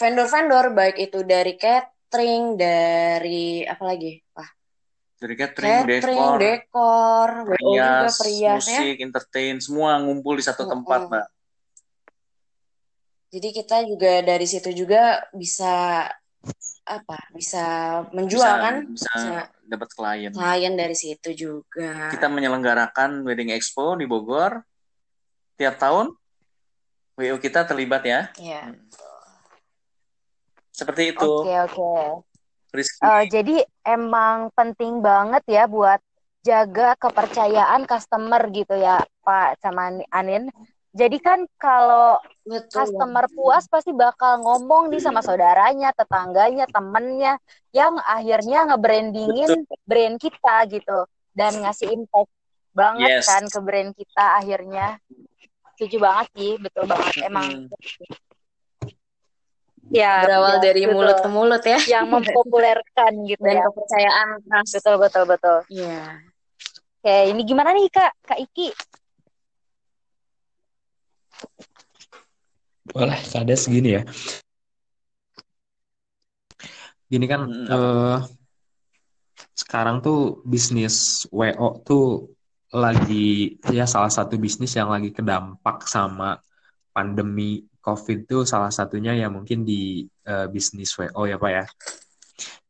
Vendor-vendor 0.00 0.72
baik 0.72 0.96
itu 0.96 1.20
dari 1.20 1.60
catering, 1.60 2.56
dari 2.56 3.60
apa 3.68 3.84
lagi? 3.84 4.16
Wah, 4.32 4.48
Dari 5.20 5.34
catering, 5.36 5.84
catering, 5.84 6.16
dekor, 6.40 6.40
dekor, 6.40 7.28
perias, 7.52 8.16
perias 8.16 8.64
ya. 8.64 8.80
musik, 8.80 8.96
entertain, 9.04 9.54
semua 9.60 10.00
ngumpul 10.00 10.40
di 10.40 10.44
satu 10.48 10.64
tempat, 10.64 11.04
Mm-mm. 11.04 11.12
Mbak. 11.12 11.26
Jadi 13.30 13.48
kita 13.52 13.76
juga 13.84 14.12
dari 14.24 14.46
situ 14.48 14.72
juga 14.72 15.22
bisa 15.30 16.08
apa? 16.82 17.18
Bisa 17.30 17.64
menjual 18.10 18.40
Bisa, 18.42 18.64
kan? 18.64 18.74
bisa 18.88 19.12
Bisa 19.12 19.40
dapat 19.68 19.88
klien. 19.94 20.32
klien 20.34 20.74
dari 20.74 20.96
situ 20.96 21.30
juga. 21.36 22.10
Kita 22.10 22.26
menyelenggarakan 22.26 23.22
wedding 23.22 23.52
expo 23.54 23.94
di 23.94 24.08
Bogor 24.08 24.64
tiap 25.54 25.76
tahun. 25.76 26.10
WO 27.14 27.36
kita 27.36 27.68
terlibat 27.68 28.02
ya. 28.02 28.32
Ya. 28.40 28.72
Seperti 30.80 31.12
itu. 31.12 31.20
oke 31.20 31.54
oke 31.68 31.92
Rizky. 32.72 33.02
Eh, 33.04 33.24
jadi 33.28 33.56
emang 33.84 34.48
penting 34.56 35.04
banget 35.04 35.42
ya 35.50 35.68
buat 35.68 36.00
jaga 36.40 36.96
kepercayaan 36.96 37.84
customer 37.84 38.40
gitu 38.48 38.72
ya 38.78 39.04
Pak 39.20 39.60
sama 39.60 40.00
Anin. 40.08 40.48
Jadi 40.90 41.22
kan 41.22 41.46
kalau 41.54 42.18
Betul. 42.42 42.82
customer 42.82 43.30
puas 43.30 43.68
pasti 43.70 43.94
bakal 43.94 44.42
ngomong 44.42 44.90
nih 44.90 44.98
sama 44.98 45.22
saudaranya, 45.22 45.94
tetangganya, 45.94 46.66
temennya 46.66 47.38
yang 47.70 47.94
akhirnya 48.02 48.74
nge-brandingin 48.74 49.70
brand 49.86 50.18
kita 50.18 50.66
gitu 50.66 51.06
dan 51.30 51.62
ngasih 51.62 51.94
impact 51.94 52.32
banget 52.74 53.22
Yes. 53.22 53.26
kan 53.30 53.46
ke 53.46 53.58
brand 53.62 53.90
kita 53.94 54.24
akhirnya. 54.42 54.98
Setuju 55.78 55.96
banget 56.02 56.26
sih, 56.34 56.52
betul 56.58 56.84
banget 56.90 57.14
emang. 57.22 57.70
Hmm. 57.70 58.29
Ya, 59.90 60.22
Berawal 60.22 60.62
ya, 60.62 60.62
dari 60.62 60.82
betul. 60.86 60.94
mulut 60.94 61.18
ke 61.18 61.28
mulut 61.28 61.62
ya. 61.66 61.78
yang 61.90 62.06
mempopulerkan 62.14 63.12
gitu 63.26 63.42
Dan 63.42 63.58
ya. 63.58 63.62
kepercayaan 63.66 64.28
trust. 64.46 64.72
Betul 64.78 64.94
betul 65.02 65.24
betul. 65.26 65.58
Iya. 65.66 66.02
Oke, 67.00 67.16
ini 67.34 67.42
gimana 67.42 67.74
nih 67.74 67.90
Kak? 67.90 68.12
Kak 68.22 68.38
Iki? 68.38 68.68
Boleh, 72.90 73.18
ada 73.34 73.54
segini 73.58 73.98
ya. 73.98 74.02
Gini 77.10 77.26
kan, 77.26 77.42
Hmm, 77.50 77.66
eh, 77.66 78.18
sekarang 79.54 79.98
tuh 80.00 80.42
bisnis 80.46 81.26
WO 81.34 81.82
tuh 81.82 82.30
lagi 82.70 83.58
ya 83.66 83.82
salah 83.82 84.10
satu 84.10 84.38
bisnis 84.38 84.78
yang 84.78 84.90
lagi 84.94 85.10
kedampak 85.10 85.82
sama 85.90 86.38
pandemi 86.94 87.66
COVID 87.80 88.18
tuh 88.28 88.42
salah 88.44 88.68
satunya 88.68 89.16
ya 89.16 89.32
mungkin 89.32 89.64
di 89.64 90.04
eh, 90.04 90.46
bisnis 90.52 90.92
WO 90.96 91.24
ya 91.24 91.36
Pak 91.40 91.50
ya. 91.50 91.64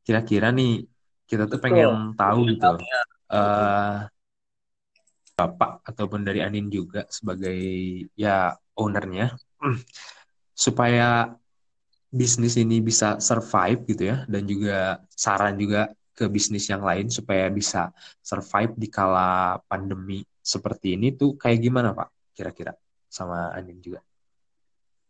Kira-kira 0.07 0.55
nih 0.55 0.87
kita 1.31 1.47
tuh 1.47 1.59
pengen 1.63 2.15
tahu 2.19 2.41
gitu 2.51 2.71
eh 3.31 3.99
Bapak 5.41 5.81
ataupun 5.89 6.21
dari 6.21 6.45
Anin 6.45 6.69
juga 6.69 7.09
sebagai 7.09 7.57
ya 8.13 8.53
ownernya 8.77 9.33
supaya 10.67 11.33
bisnis 12.13 12.61
ini 12.61 12.83
bisa 12.85 13.17
survive 13.23 13.87
gitu 13.89 14.11
ya 14.11 14.29
dan 14.29 14.45
juga 14.45 15.01
saran 15.09 15.57
juga 15.57 15.89
ke 16.13 16.29
bisnis 16.29 16.69
yang 16.69 16.85
lain 16.85 17.09
supaya 17.09 17.49
bisa 17.49 17.89
survive 18.21 18.77
di 18.77 18.93
kala 18.93 19.57
pandemi 19.65 20.21
seperti 20.45 21.01
ini 21.01 21.17
tuh 21.17 21.41
kayak 21.41 21.63
gimana 21.63 21.97
Pak 21.97 22.37
kira-kira? 22.37 22.77
Sama 23.09 23.55
Anin 23.57 23.81
juga 23.81 24.05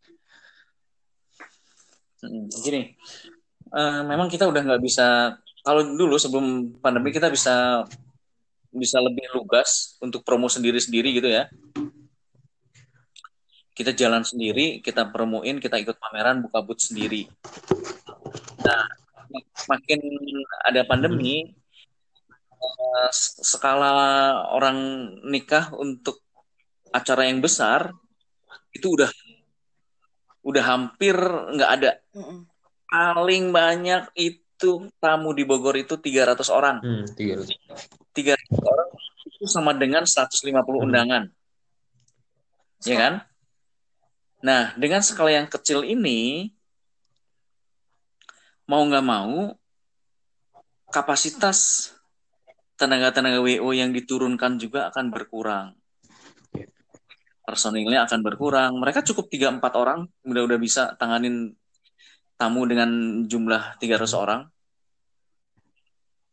Mm, 0.01 0.17
Gini, 2.65 2.83
eh, 3.73 4.01
memang 4.05 4.29
kita 4.29 4.45
udah 4.45 4.61
nggak 4.61 4.83
bisa. 4.85 5.37
Kalau 5.61 5.85
dulu 5.85 6.17
sebelum 6.17 6.77
pandemi 6.81 7.13
kita 7.13 7.29
bisa 7.33 7.85
bisa 8.71 8.99
lebih 9.03 9.27
lugas 9.35 9.99
untuk 9.99 10.23
promo 10.23 10.47
sendiri-sendiri 10.47 11.11
gitu 11.17 11.29
ya. 11.31 11.49
kita 13.71 13.97
jalan 13.97 14.21
sendiri, 14.21 14.85
kita 14.85 15.09
promoin, 15.09 15.57
kita 15.57 15.81
ikut 15.81 15.97
pameran, 15.97 16.45
buka 16.45 16.61
booth 16.61 16.85
sendiri. 16.85 17.25
Nah, 18.61 18.85
makin 19.73 20.01
ada 20.69 20.85
pandemi, 20.85 21.49
eh, 22.61 23.09
skala 23.41 23.97
orang 24.53 24.77
nikah 25.33 25.73
untuk 25.81 26.21
acara 26.93 27.25
yang 27.25 27.41
besar 27.41 27.95
itu 28.77 29.01
udah 29.01 29.09
udah 30.41 30.63
hampir 30.65 31.17
nggak 31.57 31.71
ada. 31.81 31.91
Paling 32.91 33.55
banyak 33.55 34.11
itu 34.19 34.91
tamu 34.99 35.31
di 35.33 35.45
Bogor 35.47 35.77
itu 35.79 35.97
300 35.97 36.49
orang. 36.51 36.81
Hmm, 36.83 37.05
300. 37.13 37.55
300 38.13 38.61
orang 38.61 38.89
itu 39.25 39.45
sama 39.47 39.73
dengan 39.77 40.05
150 40.05 40.81
Hmm. 40.83 40.87
undangan. 40.91 41.25
Ya 42.85 42.97
kan? 42.97 43.15
Nah, 44.41 44.73
dengan 44.81 45.05
skala 45.05 45.37
yang 45.37 45.49
kecil 45.53 45.85
ini, 45.85 46.49
mau 48.65 48.81
nggak 48.81 49.05
mau, 49.05 49.53
kapasitas 50.89 51.93
tenaga-tenaga 52.81 53.45
WO 53.45 53.69
yang 53.77 53.93
diturunkan 53.93 54.57
juga 54.57 54.89
akan 54.89 55.13
berkurang. 55.13 55.77
Personilnya 57.51 58.07
akan 58.07 58.23
berkurang. 58.23 58.79
Mereka 58.79 59.03
cukup 59.03 59.27
3-4 59.27 59.75
orang, 59.75 60.07
udah 60.23 60.43
udah 60.47 60.59
bisa 60.63 60.95
tanganin 60.95 61.51
tamu 62.39 62.63
dengan 62.63 62.87
jumlah 63.27 63.75
300 63.83 64.15
orang. 64.15 64.47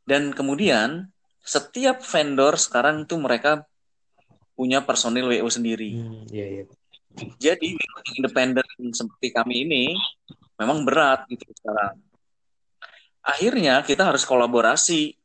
Dan 0.06 0.30
kemudian, 0.38 1.10
setiap 1.41 2.06
vendor 2.06 2.62
sekarang 2.62 3.10
itu 3.10 3.17
mereka 3.17 3.65
punya 4.53 4.86
personil 4.86 5.25
WO 5.25 5.49
sendiri. 5.49 5.97
Hmm, 5.97 6.21
iya, 6.30 6.62
iya. 6.62 6.63
Jadi 7.41 7.73
independen 8.13 8.69
seperti 8.93 9.34
kami 9.34 9.65
ini 9.65 9.97
memang 10.53 10.86
berat 10.86 11.25
gitu 11.34 11.49
sekarang. 11.49 11.97
Akhirnya 13.25 13.82
kita 13.82 14.06
harus 14.06 14.21
kolaborasi. 14.21 15.17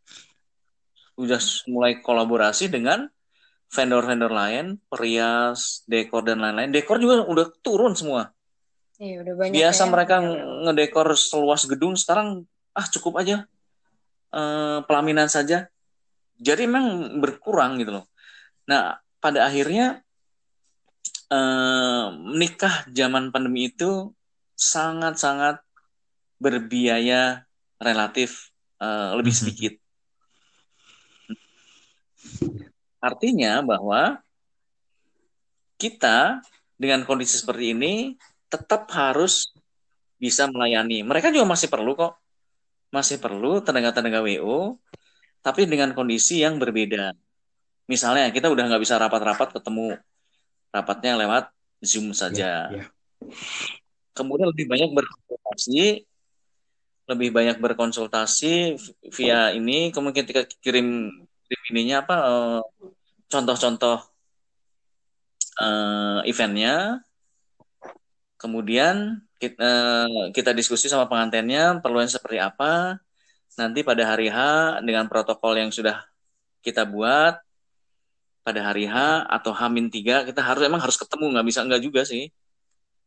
Udah 1.21 1.37
mulai 1.69 2.01
kolaborasi 2.01 2.73
dengan 2.73 3.05
vendor-vendor 3.73 4.29
lain, 4.29 4.77
perias, 4.93 5.81
dekor 5.89 6.23
dan 6.29 6.45
lain-lain. 6.45 6.69
Dekor 6.69 7.01
juga 7.01 7.25
udah 7.25 7.47
turun 7.65 7.97
semua. 7.97 8.29
Iya, 9.01 9.25
udah 9.25 9.35
banyak 9.35 9.55
Biasa 9.57 9.83
ya. 9.83 9.91
mereka 9.91 10.15
ngedekor 10.69 11.09
seluas 11.17 11.65
gedung, 11.65 11.97
sekarang 11.97 12.45
ah 12.77 12.87
cukup 12.87 13.25
aja 13.25 13.49
eh, 14.33 14.79
pelaminan 14.85 15.27
saja. 15.27 15.73
Jadi 16.37 16.69
memang 16.69 17.19
berkurang 17.19 17.81
gitu 17.81 17.97
loh. 18.01 18.07
Nah, 18.69 19.01
pada 19.19 19.49
akhirnya 19.49 20.05
eh, 21.33 22.07
menikah 22.13 22.85
zaman 22.93 23.33
pandemi 23.33 23.73
itu 23.73 24.13
sangat-sangat 24.53 25.65
berbiaya 26.37 27.49
relatif 27.81 28.53
eh, 28.83 29.11
lebih 29.17 29.33
Mhm. 29.33 29.41
sedikit. 29.41 29.75
Artinya 33.03 33.59
bahwa 33.67 34.23
kita 35.75 36.39
dengan 36.79 37.03
kondisi 37.03 37.43
seperti 37.43 37.75
ini 37.75 38.15
tetap 38.47 38.87
harus 38.95 39.51
bisa 40.23 40.47
melayani. 40.47 41.03
Mereka 41.03 41.35
juga 41.35 41.51
masih 41.51 41.67
perlu 41.67 41.99
kok, 41.99 42.15
masih 42.95 43.19
perlu 43.19 43.59
tenaga-tenaga 43.59 44.23
WO, 44.23 44.79
tapi 45.43 45.67
dengan 45.67 45.91
kondisi 45.99 46.47
yang 46.47 46.63
berbeda. 46.63 47.11
Misalnya 47.91 48.31
kita 48.31 48.47
udah 48.47 48.71
nggak 48.71 48.83
bisa 48.87 48.95
rapat-rapat 49.03 49.59
ketemu, 49.59 49.99
rapatnya 50.71 51.19
lewat 51.19 51.51
Zoom 51.83 52.15
saja. 52.15 52.71
Iya, 52.71 52.87
iya. 52.87 52.87
Kemudian 54.15 54.55
lebih 54.55 54.71
banyak 54.71 54.91
berkonsultasi, 54.95 56.07
lebih 57.11 57.29
banyak 57.35 57.57
berkonsultasi 57.59 58.79
via 59.11 59.51
ini. 59.51 59.91
Kemudian 59.91 60.23
kita 60.23 60.47
kirim 60.63 61.11
ininya 61.71 62.03
apa 62.03 62.17
eh, 62.23 62.61
contoh-contoh 63.29 63.99
eh, 65.61 66.21
eventnya. 66.29 67.01
Kemudian 68.37 69.23
kita, 69.39 69.71
kita 70.35 70.51
diskusi 70.51 70.91
sama 70.91 71.07
pengantinnya 71.07 71.79
perluan 71.79 72.11
seperti 72.11 72.43
apa. 72.43 72.99
Nanti 73.55 73.85
pada 73.87 74.03
hari 74.03 74.27
H 74.27 74.39
dengan 74.83 75.07
protokol 75.07 75.61
yang 75.63 75.71
sudah 75.71 76.03
kita 76.65 76.83
buat 76.83 77.39
pada 78.43 78.61
hari 78.67 78.91
H 78.91 79.23
atau 79.31 79.55
H-3 79.55 80.27
kita 80.27 80.41
harus 80.43 80.63
emang 80.67 80.83
harus 80.83 80.99
ketemu 80.99 81.31
nggak 81.31 81.47
bisa 81.47 81.61
nggak 81.63 81.83
juga 81.83 82.03
sih 82.03 82.27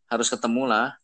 harus 0.07 0.31
ketemu 0.31 0.63
lah 0.63 0.95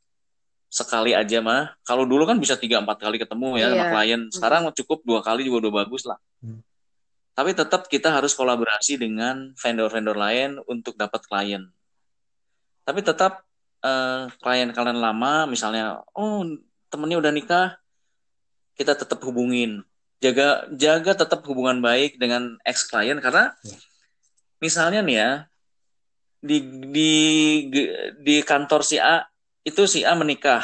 sekali 0.71 1.11
aja 1.11 1.43
mah 1.43 1.75
kalau 1.83 2.07
dulu 2.07 2.23
kan 2.23 2.39
bisa 2.39 2.55
tiga 2.55 2.79
empat 2.79 3.03
kali 3.03 3.19
ketemu 3.19 3.59
ya 3.59 3.67
sama 3.67 3.75
Iya. 3.75 3.87
klien 3.91 4.21
sekarang 4.31 4.61
cukup 4.71 5.03
dua 5.03 5.19
kali 5.19 5.43
juga 5.43 5.67
udah 5.67 5.73
bagus 5.83 6.07
lah 6.07 6.15
Hmm. 6.39 6.63
Tapi 7.31 7.55
tetap 7.55 7.87
kita 7.87 8.11
harus 8.11 8.35
kolaborasi 8.35 8.99
dengan 8.99 9.55
vendor-vendor 9.55 10.17
lain 10.19 10.59
untuk 10.67 10.99
dapat 10.99 11.23
klien. 11.23 11.63
Tapi 12.83 12.99
tetap 12.99 13.47
eh, 13.81 14.27
klien 14.43 14.69
kalian 14.75 14.99
lama 14.99 15.47
misalnya 15.47 16.03
oh 16.11 16.43
temennya 16.91 17.17
udah 17.23 17.31
nikah 17.31 17.67
kita 18.75 18.99
tetap 18.99 19.23
hubungin. 19.23 19.85
Jaga 20.21 20.69
jaga 20.75 21.25
tetap 21.25 21.41
hubungan 21.49 21.81
baik 21.81 22.19
dengan 22.21 22.59
ex 22.67 22.85
klien 22.85 23.17
karena 23.17 23.55
Ya. 23.65 23.77
misalnya 24.61 25.01
nih 25.01 25.17
ya 25.17 25.31
di 26.41 26.57
di 26.93 27.11
di 28.21 28.35
kantor 28.45 28.85
si 28.85 29.01
A 29.01 29.25
itu 29.65 29.85
si 29.89 30.05
A 30.05 30.13
menikah. 30.13 30.61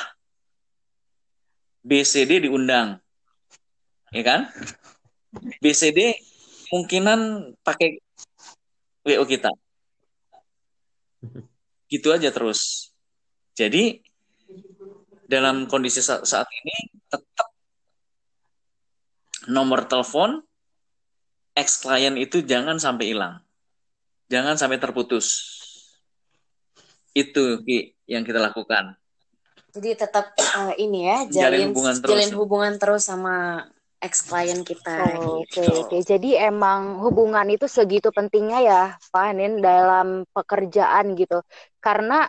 BCD 1.88 2.44
diundang. 2.44 3.00
Ya 4.12 4.24
kan? 4.26 4.52
BCD 5.64 6.20
mungkinan 6.74 7.20
pakai 7.64 8.00
WO 9.06 9.24
kita. 9.24 9.52
Gitu 11.92 12.12
aja 12.12 12.30
terus. 12.30 12.92
Jadi 13.56 14.04
dalam 15.28 15.68
kondisi 15.68 16.04
sa- 16.04 16.24
saat 16.24 16.48
ini 16.52 16.76
tetap 17.08 17.48
nomor 19.48 19.88
telepon 19.88 20.44
ex 21.56 21.80
klien 21.82 22.14
itu 22.20 22.44
jangan 22.44 22.78
sampai 22.78 23.16
hilang. 23.16 23.40
Jangan 24.28 24.60
sampai 24.60 24.78
terputus. 24.78 25.56
Itu 27.16 27.64
Ki, 27.64 27.96
yang 28.06 28.28
kita 28.28 28.38
lakukan. 28.44 28.94
Jadi 29.72 29.96
tetap 29.96 30.36
eh, 30.38 30.74
ini 30.84 31.08
ya, 31.08 31.18
Jalin 31.26 31.32
jalin 31.32 31.68
hubungan 31.72 31.96
terus. 31.98 32.12
jalin 32.14 32.34
hubungan 32.36 32.74
terus 32.78 33.04
sama 33.08 33.66
ex 34.02 34.14
klien 34.28 34.62
kita 34.64 35.14
Oh, 35.16 35.44
Oke, 35.44 35.62
gitu. 35.62 35.84
oke. 35.84 35.98
Jadi 36.06 36.30
emang 36.40 37.04
hubungan 37.04 37.48
itu 37.52 37.66
segitu 37.68 38.10
pentingnya 38.14 38.60
ya, 38.64 38.84
Pak 39.12 39.30
Nin, 39.38 39.60
dalam 39.60 40.24
pekerjaan 40.32 41.14
gitu. 41.20 41.44
Karena 41.84 42.28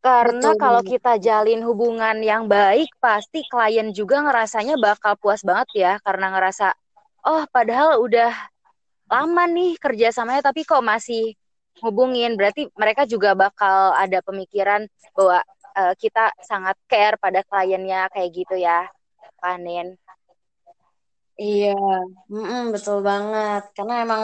karena 0.00 0.50
Betul 0.50 0.56
kalau 0.56 0.80
kita 0.80 1.20
jalin 1.20 1.60
hubungan 1.68 2.16
yang 2.24 2.48
baik, 2.48 2.88
pasti 3.04 3.44
klien 3.52 3.92
juga 3.92 4.24
ngerasanya 4.24 4.80
bakal 4.80 5.12
puas 5.20 5.44
banget 5.44 5.68
ya, 5.76 5.92
karena 6.00 6.32
ngerasa, 6.32 6.72
oh 7.28 7.44
padahal 7.52 8.00
udah 8.00 8.32
lama 9.12 9.44
nih 9.50 9.76
kerjasamanya, 9.76 10.42
tapi 10.48 10.64
kok 10.64 10.80
masih 10.84 11.36
hubungin. 11.84 12.36
Berarti 12.40 12.68
mereka 12.76 13.04
juga 13.04 13.36
bakal 13.36 13.92
ada 13.96 14.18
pemikiran 14.24 14.88
bahwa 15.16 15.44
eh, 15.76 15.94
kita 16.00 16.32
sangat 16.40 16.76
care 16.88 17.16
pada 17.20 17.44
kliennya 17.44 18.08
kayak 18.12 18.30
gitu 18.32 18.56
ya, 18.56 18.88
Pak 19.40 19.56
Nin. 19.60 19.96
Iya, 21.40 21.72
mm-mm, 22.28 22.68
betul 22.76 23.00
banget. 23.00 23.72
Karena 23.72 24.04
emang 24.04 24.22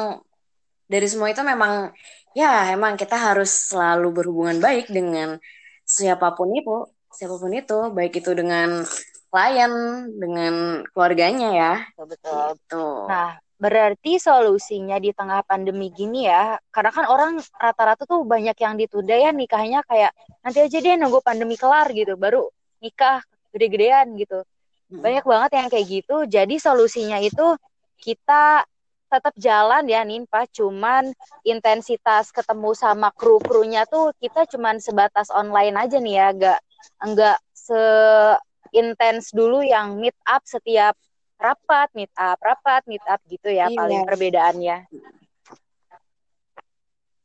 dari 0.84 1.06
semua 1.08 1.32
itu 1.32 1.40
memang 1.40 1.96
ya 2.36 2.68
emang 2.76 3.00
kita 3.00 3.16
harus 3.16 3.72
selalu 3.72 4.12
berhubungan 4.12 4.60
baik 4.60 4.92
dengan 4.92 5.40
siapa 5.80 6.36
pun 6.36 6.52
itu, 6.52 6.84
siapa 7.08 7.40
pun 7.40 7.52
itu, 7.56 7.78
baik 7.96 8.20
itu 8.20 8.36
dengan 8.36 8.84
klien, 9.32 9.72
dengan 10.12 10.84
keluarganya 10.92 11.48
ya. 11.56 11.72
Betul. 11.96 12.52
Gitu. 12.52 12.84
Nah, 13.08 13.40
berarti 13.56 14.20
solusinya 14.20 15.00
di 15.00 15.16
tengah 15.16 15.40
pandemi 15.48 15.88
gini 15.88 16.28
ya, 16.28 16.60
karena 16.68 16.92
kan 16.92 17.08
orang 17.08 17.40
rata-rata 17.56 18.04
tuh 18.04 18.28
banyak 18.28 18.56
yang 18.60 18.76
ditunda 18.76 19.16
ya 19.16 19.32
nikahnya 19.32 19.80
kayak 19.88 20.12
nanti 20.44 20.58
aja 20.60 20.76
deh 20.84 20.94
nunggu 21.00 21.24
pandemi 21.24 21.56
kelar 21.56 21.88
gitu, 21.96 22.12
baru 22.20 22.44
nikah 22.84 23.24
gede-gedean 23.56 24.12
gitu. 24.20 24.44
Banyak 24.90 25.24
banget 25.26 25.50
yang 25.58 25.68
kayak 25.68 25.86
gitu. 25.90 26.16
Jadi 26.30 26.56
solusinya 26.62 27.18
itu 27.18 27.58
kita 27.98 28.62
tetap 29.06 29.34
jalan 29.38 29.86
ya 29.86 30.02
Ninpa, 30.02 30.50
cuman 30.50 31.14
intensitas 31.46 32.34
ketemu 32.34 32.74
sama 32.74 33.14
kru-krunya 33.14 33.86
tuh 33.86 34.10
kita 34.18 34.50
cuman 34.50 34.82
sebatas 34.82 35.30
online 35.30 35.78
aja 35.78 36.02
nih 36.02 36.14
ya, 36.18 36.26
enggak 36.34 36.58
enggak 36.98 37.38
seintens 37.54 39.30
dulu 39.30 39.62
yang 39.62 39.94
meet 40.02 40.14
up 40.26 40.42
setiap 40.42 40.98
rapat, 41.38 41.88
meet 41.94 42.10
up, 42.18 42.38
rapat, 42.42 42.82
meet 42.90 43.04
up 43.06 43.22
gitu 43.30 43.46
ya 43.52 43.70
Iya. 43.70 43.78
paling 43.78 44.00
perbedaannya. 44.10 44.78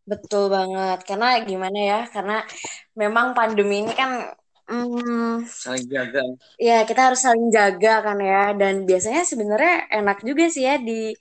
Betul 0.06 0.52
banget. 0.52 1.00
Karena 1.08 1.40
gimana 1.46 1.80
ya? 1.80 2.00
Karena 2.10 2.44
memang 2.98 3.32
pandemi 3.38 3.86
ini 3.86 3.94
kan 3.96 4.28
hmm, 4.72 5.44
saling 5.52 5.88
jaga 5.92 6.24
ya 6.56 6.88
kita 6.88 7.12
harus 7.12 7.20
saling 7.20 7.52
jaga 7.52 8.00
kan 8.02 8.18
ya. 8.24 8.56
Dan 8.56 8.88
biasanya 8.88 9.28
sebenarnya 9.28 9.92
enak 9.92 10.24
juga 10.24 10.48
sih 10.48 10.64
ya 10.64 10.80
di 10.80 11.12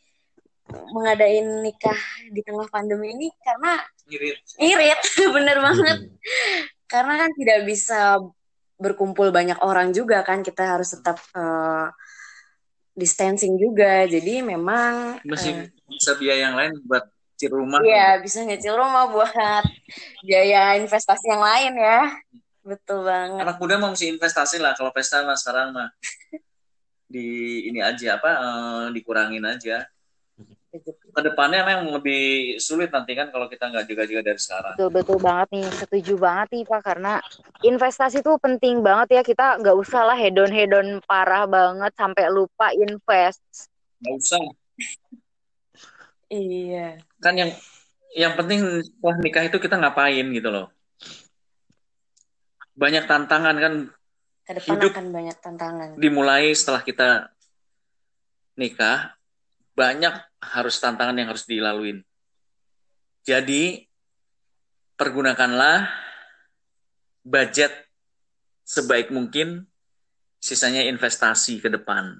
mengadain 0.70 1.66
nikah 1.66 1.98
di 2.30 2.40
tengah 2.46 2.70
pandemi 2.70 3.10
ini 3.10 3.26
karena 3.42 3.82
ngirit 4.06 4.38
irit, 4.62 5.00
bener 5.36 5.58
banget. 5.58 5.98
Karena 6.86 7.26
kan 7.26 7.30
tidak 7.34 7.58
bisa 7.66 8.22
berkumpul 8.78 9.34
banyak 9.34 9.58
orang 9.62 9.90
juga 9.90 10.22
kan. 10.22 10.46
Kita 10.46 10.78
harus 10.78 10.94
tetap 10.94 11.18
eh, 11.34 11.86
distancing 12.94 13.58
juga. 13.58 14.06
Jadi 14.06 14.46
memang 14.46 15.18
masih 15.26 15.66
eh, 15.66 15.90
bisa 15.90 16.14
biaya 16.18 16.50
yang 16.50 16.56
lain 16.58 16.72
buat 16.86 17.04
cir 17.40 17.50
rumah 17.50 17.80
Iya, 17.80 18.20
bisa 18.20 18.44
nyicil 18.44 18.76
rumah 18.76 19.08
buat 19.08 19.32
biaya 20.28 20.76
investasi 20.76 21.26
yang 21.32 21.42
lain 21.42 21.72
ya. 21.80 22.00
Betul 22.60 23.08
banget. 23.08 23.40
anak 23.40 23.56
muda 23.56 23.80
mau 23.80 23.90
mesti 23.92 24.12
investasi 24.12 24.60
lah 24.60 24.76
kalau 24.76 24.92
pesta 24.92 25.24
mah 25.24 25.36
sekarang 25.36 25.72
mah. 25.72 25.88
Di 27.12 27.26
ini 27.66 27.80
aja 27.82 28.20
apa 28.20 28.30
eh, 28.30 28.84
dikurangin 28.94 29.42
aja. 29.42 29.88
Ke 31.10 31.20
depannya 31.26 31.66
memang 31.66 31.98
lebih 31.98 32.54
sulit 32.62 32.94
nanti 32.94 33.18
kan 33.18 33.34
kalau 33.34 33.50
kita 33.50 33.66
nggak 33.66 33.90
jaga-jaga 33.90 34.22
dari 34.22 34.38
sekarang. 34.38 34.74
Betul 34.78 34.90
betul 34.94 35.18
banget 35.18 35.48
nih, 35.58 35.66
setuju 35.74 36.14
banget 36.14 36.48
nih 36.54 36.64
Pak 36.70 36.80
karena 36.86 37.12
investasi 37.66 38.22
tuh 38.22 38.38
penting 38.38 38.78
banget 38.78 39.18
ya. 39.18 39.22
Kita 39.26 39.58
nggak 39.58 39.74
usah 39.74 40.06
lah 40.06 40.14
hedon 40.14 40.54
hedon 40.54 41.02
parah 41.02 41.50
banget 41.50 41.90
sampai 41.98 42.30
lupa 42.30 42.70
invest. 42.76 43.42
nggak 43.98 44.14
usah. 44.14 44.44
Iya. 46.30 47.02
kan 47.18 47.34
yang 47.34 47.50
yang 48.14 48.38
penting 48.38 48.62
setelah 48.86 49.18
nikah 49.18 49.44
itu 49.50 49.58
kita 49.58 49.74
ngapain 49.74 50.22
gitu 50.30 50.46
loh 50.46 50.70
banyak 52.74 53.04
tantangan 53.04 53.56
kan 53.56 53.74
Ke 54.40 54.52
depan 54.56 54.74
Hidup. 54.76 54.90
akan 54.92 55.06
banyak 55.10 55.36
tantangan. 55.38 55.88
dimulai 55.96 56.50
setelah 56.52 56.82
kita 56.82 57.30
nikah 58.54 59.14
banyak 59.72 60.12
harus 60.42 60.76
tantangan 60.76 61.14
yang 61.14 61.28
harus 61.30 61.46
dilaluin 61.46 62.02
jadi 63.22 63.86
pergunakanlah 64.94 65.88
budget 67.22 67.72
sebaik 68.64 69.08
mungkin 69.08 69.64
sisanya 70.40 70.84
investasi 70.84 71.60
ke 71.60 71.68
depan 71.68 72.16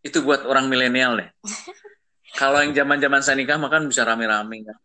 itu 0.00 0.22
buat 0.22 0.46
orang 0.46 0.66
milenial 0.66 1.18
deh 1.18 1.30
kalau 2.40 2.60
yang 2.60 2.72
zaman 2.72 2.98
zaman 2.98 3.20
saya 3.20 3.36
nikah 3.36 3.56
makan 3.56 3.88
bisa 3.88 4.04
rame-rame 4.04 4.66
kan 4.66 4.78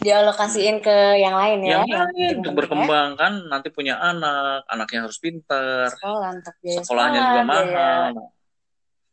Dialokasiin 0.00 0.80
ke 0.80 1.20
yang 1.20 1.36
lain 1.36 1.58
ya. 1.64 1.82
yang 1.82 1.86
lain 1.88 2.34
untuk 2.40 2.52
ya. 2.52 2.58
berkembang 2.58 3.08
kan 3.14 3.32
nanti 3.48 3.68
punya 3.70 4.00
anak 4.00 4.64
anaknya 4.70 5.08
harus 5.08 5.18
pinter 5.20 5.88
Sekolah 5.92 6.30
untuk 6.36 6.54
biaya 6.60 6.78
sekolahnya 6.82 7.20
sekolah, 7.20 7.28
juga 7.28 7.42
biaya 7.42 7.74
mahal 7.74 8.32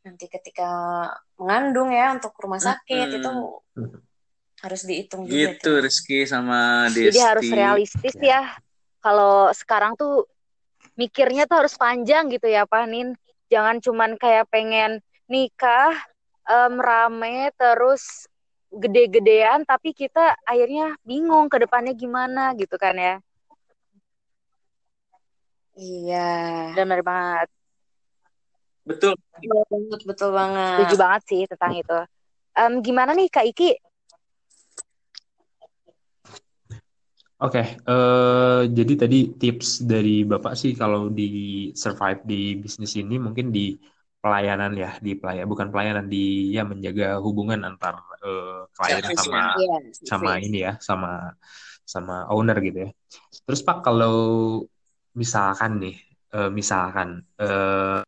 nanti 0.03 0.27
ketika 0.27 0.71
mengandung 1.39 1.95
ya 1.95 2.11
untuk 2.11 2.35
rumah 2.35 2.59
sakit 2.59 3.07
Mm-mm. 3.07 3.17
itu 3.23 3.31
harus 4.63 4.81
dihitung 4.87 5.27
juga 5.27 5.55
gitu 5.55 5.59
tuh. 5.59 5.77
Rizky 5.83 6.23
sama 6.27 6.87
Desti 6.91 7.07
Jadi 7.11 7.19
harus 7.19 7.47
realistis 7.51 8.15
ya. 8.19 8.55
Kalau 9.03 9.51
sekarang 9.51 9.95
tuh 9.99 10.27
mikirnya 10.95 11.47
tuh 11.47 11.63
harus 11.63 11.75
panjang 11.75 12.31
gitu 12.31 12.47
ya 12.47 12.63
Pak 12.63 12.87
Nin. 12.87 13.15
Jangan 13.51 13.83
cuman 13.83 14.15
kayak 14.15 14.47
pengen 14.51 15.03
nikah 15.27 15.95
em, 16.47 16.79
rame 16.79 17.51
terus 17.55 18.27
gede-gedean 18.73 19.61
tapi 19.63 19.93
kita 19.93 20.33
akhirnya 20.43 20.97
bingung 21.05 21.45
ke 21.47 21.61
depannya 21.61 21.93
gimana 21.93 22.57
gitu 22.57 22.75
kan 22.81 22.97
ya. 22.97 23.15
Iya. 25.73 26.29
Benar 26.77 27.01
banget. 27.01 27.49
betul 28.83 29.15
Betul 29.15 29.63
banget, 29.71 30.01
betul 30.03 30.29
banget. 30.35 30.77
Setuju 30.77 30.95
banget 30.99 31.21
sih 31.29 31.41
tentang 31.47 31.73
itu. 31.79 31.99
Em, 32.53 32.73
gimana 32.85 33.11
nih 33.15 33.27
Kak 33.31 33.47
Iki? 33.49 33.71
Oke, 37.43 37.59
eh, 37.75 38.61
jadi 38.71 38.93
tadi 38.95 39.35
tips 39.35 39.83
dari 39.83 40.23
Bapak 40.23 40.55
sih 40.55 40.71
kalau 40.79 41.11
di 41.11 41.71
survive 41.75 42.23
di 42.23 42.55
bisnis 42.55 42.95
ini 42.95 43.19
mungkin 43.19 43.51
di 43.51 43.75
pelayanan 44.23 44.71
ya, 44.79 44.95
di 45.03 45.19
pelayan 45.19 45.51
bukan 45.51 45.67
pelayanan 45.67 46.07
di 46.07 46.55
ya 46.55 46.63
menjaga 46.63 47.19
hubungan 47.19 47.59
antar 47.67 47.99
eh, 48.23 48.63
klien 48.71 49.03
sama 49.19 49.51
Iya, 49.59 49.77
sama 50.07 50.31
ini 50.39 50.63
ya, 50.63 50.79
sama 50.79 51.35
sama 51.83 52.31
owner 52.31 52.55
gitu 52.63 52.87
ya. 52.87 52.89
Terus 53.43 53.59
Pak 53.67 53.83
kalau 53.83 54.15
misalkan 55.19 55.83
nih, 55.83 55.99
eh, 56.39 56.49
misalkan 56.55 57.19
eh, 57.35 57.99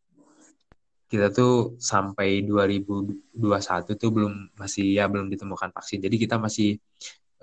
kita 1.12 1.36
tuh 1.36 1.75
sampai 1.84 2.47
2021 2.47 3.99
tuh 3.99 4.10
belum 4.15 4.56
masih 4.56 4.95
ya 4.95 5.12
belum 5.12 5.28
ditemukan 5.28 5.75
vaksin. 5.75 5.99
Jadi 5.99 6.15
kita 6.15 6.39
masih 6.39 6.80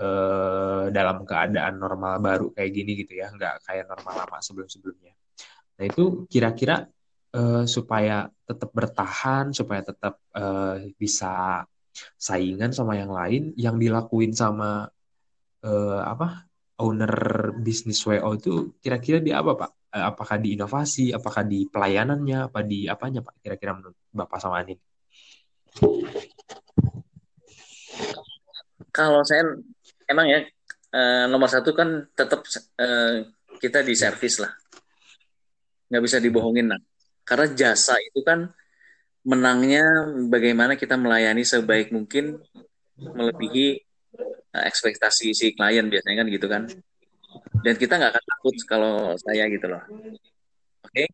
eh, 0.00 0.84
dalam 0.88 1.28
keadaan 1.28 1.76
normal 1.76 2.24
baru 2.24 2.46
kayak 2.56 2.70
gini 2.72 3.04
gitu 3.04 3.20
ya, 3.20 3.28
nggak 3.28 3.68
kayak 3.68 3.84
normal 3.84 4.24
lama 4.24 4.40
sebelum-sebelumnya. 4.40 5.12
Nah 5.76 5.84
itu 5.84 6.24
kira-kira 6.32 6.88
eh, 7.36 7.64
supaya 7.66 8.28
tetap 8.48 8.70
bertahan, 8.72 9.52
supaya 9.56 9.80
tetap 9.84 10.20
eh, 10.36 10.92
bisa 10.96 11.64
saingan 12.16 12.72
sama 12.72 12.96
yang 12.96 13.12
lain, 13.12 13.52
yang 13.56 13.76
dilakuin 13.76 14.32
sama 14.32 14.88
eh, 15.64 16.00
apa 16.02 16.48
owner 16.82 17.14
bisnis 17.62 18.00
WO 18.02 18.30
itu 18.34 18.52
kira-kira 18.82 19.18
di 19.22 19.30
apa 19.32 19.52
Pak? 19.56 19.70
Apakah 19.92 20.40
di 20.40 20.56
inovasi, 20.56 21.12
apakah 21.12 21.44
di 21.44 21.68
pelayanannya, 21.68 22.48
apa 22.48 22.64
di 22.64 22.88
apanya 22.88 23.20
Pak? 23.20 23.44
Kira-kira 23.44 23.76
menurut 23.76 23.96
Bapak 24.08 24.40
sama 24.40 24.64
Anin? 24.64 24.80
kalau 28.92 29.24
saya 29.24 29.40
emang 30.04 30.28
ya 30.28 30.44
nomor 31.32 31.48
satu 31.48 31.72
kan 31.72 32.12
tetap 32.12 32.44
kita 33.56 33.80
di 33.80 33.96
servis 33.96 34.36
lah 34.36 34.52
nggak 35.88 36.02
bisa 36.04 36.20
dibohongin 36.20 36.76
lah 36.76 36.80
karena 37.22 37.46
jasa 37.54 37.94
itu 38.02 38.20
kan 38.26 38.50
menangnya 39.22 40.10
bagaimana 40.26 40.74
kita 40.74 40.98
melayani 40.98 41.46
sebaik 41.46 41.94
mungkin 41.94 42.42
melebihi 42.98 43.66
eh, 44.54 44.64
ekspektasi 44.70 45.30
si 45.34 45.46
klien 45.54 45.86
biasanya 45.86 46.16
kan 46.22 46.28
gitu 46.30 46.46
kan. 46.50 46.62
Dan 47.64 47.74
kita 47.78 47.96
nggak 47.96 48.12
akan 48.12 48.24
takut 48.28 48.56
kalau 48.66 48.94
saya 49.16 49.46
gitu 49.48 49.66
loh. 49.70 49.82
Oke? 50.82 51.06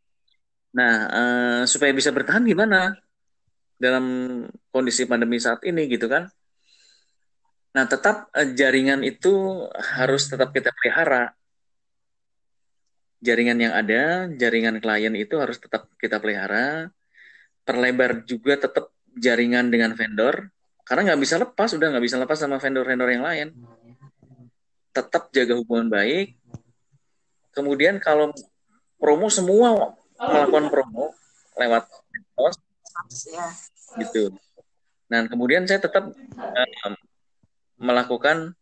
Nah 0.77 0.93
eh, 1.13 1.63
supaya 1.69 1.93
bisa 1.93 2.11
bertahan 2.11 2.45
gimana? 2.49 2.97
Dalam 3.79 4.05
kondisi 4.75 5.07
pandemi 5.07 5.39
saat 5.39 5.63
ini 5.69 5.87
gitu 5.87 6.09
kan. 6.11 6.27
Nah 7.77 7.85
tetap 7.85 8.33
eh, 8.33 8.57
jaringan 8.57 9.05
itu 9.05 9.65
harus 10.01 10.27
tetap 10.33 10.51
kita 10.57 10.73
pelihara 10.73 11.38
jaringan 13.19 13.59
yang 13.59 13.75
ada 13.75 14.31
jaringan 14.35 14.79
klien 14.79 15.15
itu 15.19 15.35
harus 15.39 15.59
tetap 15.59 15.91
kita 15.99 16.23
pelihara. 16.23 16.91
Perlebar 17.67 18.25
juga 18.25 18.57
tetap 18.57 18.95
jaringan 19.19 19.69
dengan 19.69 19.93
vendor 19.93 20.49
karena 20.89 21.13
nggak 21.13 21.21
bisa 21.21 21.37
lepas 21.37 21.69
udah 21.77 21.89
nggak 21.93 22.05
bisa 22.05 22.17
lepas 22.17 22.39
sama 22.41 22.57
vendor-vendor 22.57 23.11
yang 23.13 23.25
lain. 23.27 23.49
Tetap 24.97 25.29
jaga 25.37 25.55
hubungan 25.59 25.93
baik. 25.93 26.39
Kemudian 27.53 28.01
kalau 28.01 28.33
promo 28.97 29.29
semua 29.29 29.95
melakukan 30.17 30.73
promo 30.73 31.13
lewat 31.59 31.85
Ya. 33.31 33.47
gitu. 34.03 34.35
Dan 35.07 35.31
kemudian 35.31 35.65
saya 35.65 35.81
tetap 35.81 36.11
eh, 36.35 36.93
melakukan 37.79 38.53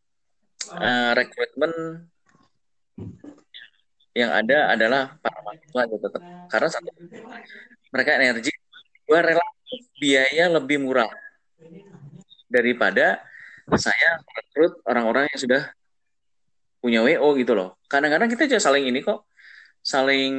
eh, 0.77 1.11
rekrutmen 1.17 1.73
yang 4.17 4.33
ada 4.33 4.73
adalah 4.73 5.13
para 5.21 5.45
mahasiswa 5.45 5.83
gitu 5.93 6.01
tetap 6.09 6.23
karena 6.49 6.69
satu 6.73 6.89
mereka 7.93 8.11
energi 8.17 8.53
dua 9.05 9.21
relatif 9.21 9.83
biaya 10.01 10.49
lebih 10.49 10.81
murah 10.81 11.13
daripada 12.49 13.21
saya 13.77 14.23
rekrut 14.25 14.81
orang-orang 14.89 15.29
yang 15.29 15.41
sudah 15.43 15.63
punya 16.79 17.03
WO 17.03 17.35
gitu 17.35 17.59
loh. 17.59 17.75
Kadang-kadang 17.91 18.31
kita 18.31 18.47
juga 18.47 18.63
saling 18.63 18.87
ini 18.87 19.03
kok, 19.03 19.27
saling 19.83 20.35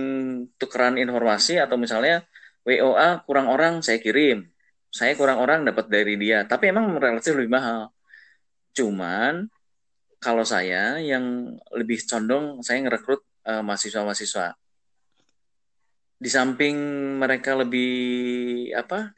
tukeran 0.56 0.96
informasi 0.96 1.60
atau 1.60 1.76
misalnya 1.76 2.24
WOA 2.63 3.28
kurang 3.28 3.52
orang 3.52 3.84
saya 3.84 4.00
kirim, 4.00 4.48
saya 4.88 5.12
kurang 5.20 5.44
orang 5.44 5.68
dapat 5.68 5.92
dari 5.92 6.16
dia. 6.16 6.48
Tapi 6.48 6.72
emang 6.72 6.96
relatif 6.96 7.36
lebih 7.36 7.52
mahal. 7.52 7.92
Cuman 8.72 9.52
kalau 10.24 10.48
saya 10.48 11.04
yang 11.04 11.52
lebih 11.76 12.00
condong 12.08 12.63
saya 12.63 12.80
ngerekrut 12.80 13.27
eh, 13.48 13.64
mahasiswa-mahasiswa. 13.64 14.54
Di 16.18 16.30
samping 16.30 16.76
mereka 17.24 17.56
lebih 17.56 17.96
apa? 18.76 19.18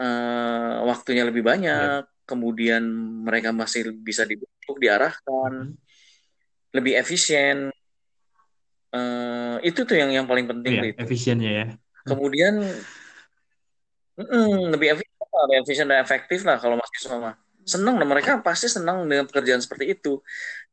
eh, 0.00 0.72
waktunya 0.88 1.22
lebih 1.28 1.44
banyak, 1.44 2.08
kemudian 2.24 2.82
mereka 3.26 3.52
masih 3.52 3.92
bisa 4.00 4.24
dibentuk, 4.24 4.80
diarahkan, 4.80 5.76
lebih 6.72 6.96
efisien. 6.96 7.68
Eh, 8.90 9.56
itu 9.62 9.80
tuh 9.86 9.94
yang 9.94 10.10
yang 10.10 10.26
paling 10.26 10.48
penting 10.48 10.82
itu. 10.82 10.98
efisiennya 10.98 11.50
ya. 11.52 11.66
Kemudian 12.02 12.58
mm, 14.18 14.72
lebih 14.74 14.98
efisien, 14.98 15.26
lah, 15.30 15.42
lebih 15.46 15.58
efisien 15.62 15.86
dan 15.86 16.00
efektif 16.02 16.40
lah 16.42 16.56
kalau 16.58 16.80
mahasiswa 16.80 17.16
mah. 17.20 17.36
Senang, 17.60 18.00
nah, 18.00 18.08
mereka 18.08 18.40
pasti 18.40 18.66
senang 18.72 19.04
dengan 19.04 19.28
pekerjaan 19.28 19.60
seperti 19.62 19.94
itu. 19.94 20.18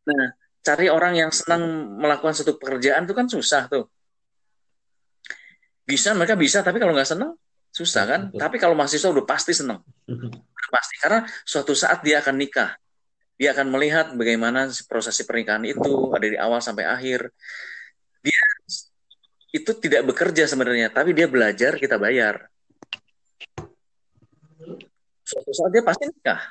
Nah, 0.08 0.34
cari 0.68 0.92
orang 0.92 1.16
yang 1.16 1.32
senang 1.32 1.96
melakukan 1.96 2.36
satu 2.36 2.60
pekerjaan 2.60 3.08
itu 3.08 3.16
kan 3.16 3.32
susah 3.32 3.72
tuh. 3.72 3.88
Bisa, 5.88 6.12
mereka 6.12 6.36
bisa, 6.36 6.60
tapi 6.60 6.84
kalau 6.84 6.92
nggak 6.92 7.08
senang, 7.08 7.32
susah 7.72 8.04
kan. 8.04 8.22
Betul. 8.28 8.40
Tapi 8.44 8.56
kalau 8.60 8.76
mahasiswa 8.76 9.08
udah 9.08 9.24
pasti 9.24 9.56
senang. 9.56 9.80
Udah 10.04 10.72
pasti, 10.76 11.00
karena 11.00 11.24
suatu 11.48 11.72
saat 11.72 12.04
dia 12.04 12.20
akan 12.20 12.36
nikah. 12.36 12.76
Dia 13.40 13.56
akan 13.56 13.72
melihat 13.72 14.12
bagaimana 14.18 14.68
prosesi 14.90 15.24
pernikahan 15.24 15.64
itu, 15.64 16.12
ada 16.12 16.28
di 16.28 16.36
awal 16.36 16.60
sampai 16.60 16.84
akhir. 16.84 17.32
Dia 18.20 18.42
itu 19.56 19.72
tidak 19.80 20.04
bekerja 20.12 20.44
sebenarnya, 20.50 20.92
tapi 20.92 21.16
dia 21.16 21.32
belajar, 21.32 21.80
kita 21.80 21.96
bayar. 21.96 22.52
Suatu 25.24 25.52
saat 25.56 25.72
dia 25.72 25.86
pasti 25.86 26.12
nikah. 26.12 26.42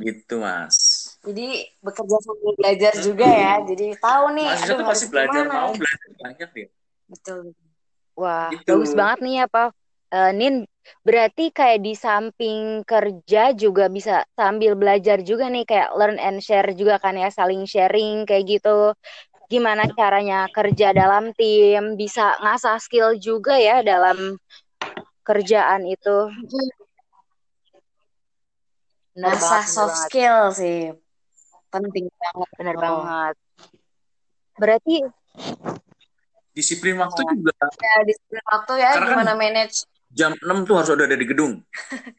Gitu, 0.00 0.34
Mas. 0.40 0.95
Jadi 1.26 1.46
bekerja 1.82 2.16
sambil 2.22 2.52
belajar 2.54 2.92
juga 3.02 3.26
ya. 3.26 3.54
Jadi 3.66 3.86
tahu 3.98 4.24
nih, 4.38 4.46
Mahasiswa 4.46 4.70
aduh 4.70 4.78
tuh 4.78 4.86
pasti 4.86 5.06
belajar, 5.10 5.42
gimana. 5.42 5.58
mau 5.58 5.72
belajar 5.74 6.10
banyak 6.22 6.48
dia. 6.54 6.68
Betul. 7.10 7.40
Wah, 8.14 8.48
Gitu. 8.54 8.70
bagus 8.70 8.92
banget 8.94 9.18
nih 9.26 9.34
ya, 9.42 9.46
Pak. 9.50 9.68
Eh, 10.06 10.30
Nin, 10.38 10.54
berarti 11.02 11.50
kayak 11.50 11.82
di 11.82 11.98
samping 11.98 12.86
kerja 12.86 13.50
juga 13.58 13.90
bisa 13.90 14.22
sambil 14.38 14.78
belajar 14.78 15.18
juga 15.26 15.50
nih, 15.50 15.66
kayak 15.66 15.98
learn 15.98 16.18
and 16.22 16.38
share 16.38 16.70
juga 16.78 17.02
kan 17.02 17.18
ya, 17.18 17.26
saling 17.26 17.66
sharing 17.66 18.22
kayak 18.22 18.46
gitu. 18.46 18.94
Gimana 19.50 19.90
caranya 19.98 20.46
kerja 20.54 20.94
dalam 20.94 21.34
tim, 21.34 21.98
bisa 21.98 22.38
ngasah 22.38 22.78
skill 22.78 23.18
juga 23.18 23.58
ya 23.58 23.82
dalam 23.82 24.38
kerjaan 25.26 25.90
itu. 25.90 26.30
Bener 29.16 29.32
bener 29.32 29.34
soft 29.40 29.70
banget, 29.74 30.06
skill 30.06 30.40
sih. 30.54 30.78
Penting 31.68 32.06
banget. 32.10 32.48
bener 32.54 32.74
Oh. 32.74 32.80
banget. 32.80 33.34
Berarti 34.56 34.94
Disiplin 36.50 36.96
waktu 36.96 37.20
juga 37.28 37.52
Ya, 37.76 38.00
disiplin 38.02 38.40
waktu 38.48 38.72
ya, 38.80 38.90
Karena 38.96 39.04
kan- 39.04 39.12
gimana 39.20 39.34
manage. 39.36 39.84
jam 40.08 40.32
6 40.40 40.64
tuh 40.64 40.74
harus 40.74 40.88
udah 40.88 41.04
ada 41.04 41.12
di 41.12 41.26
gedung. 41.28 41.60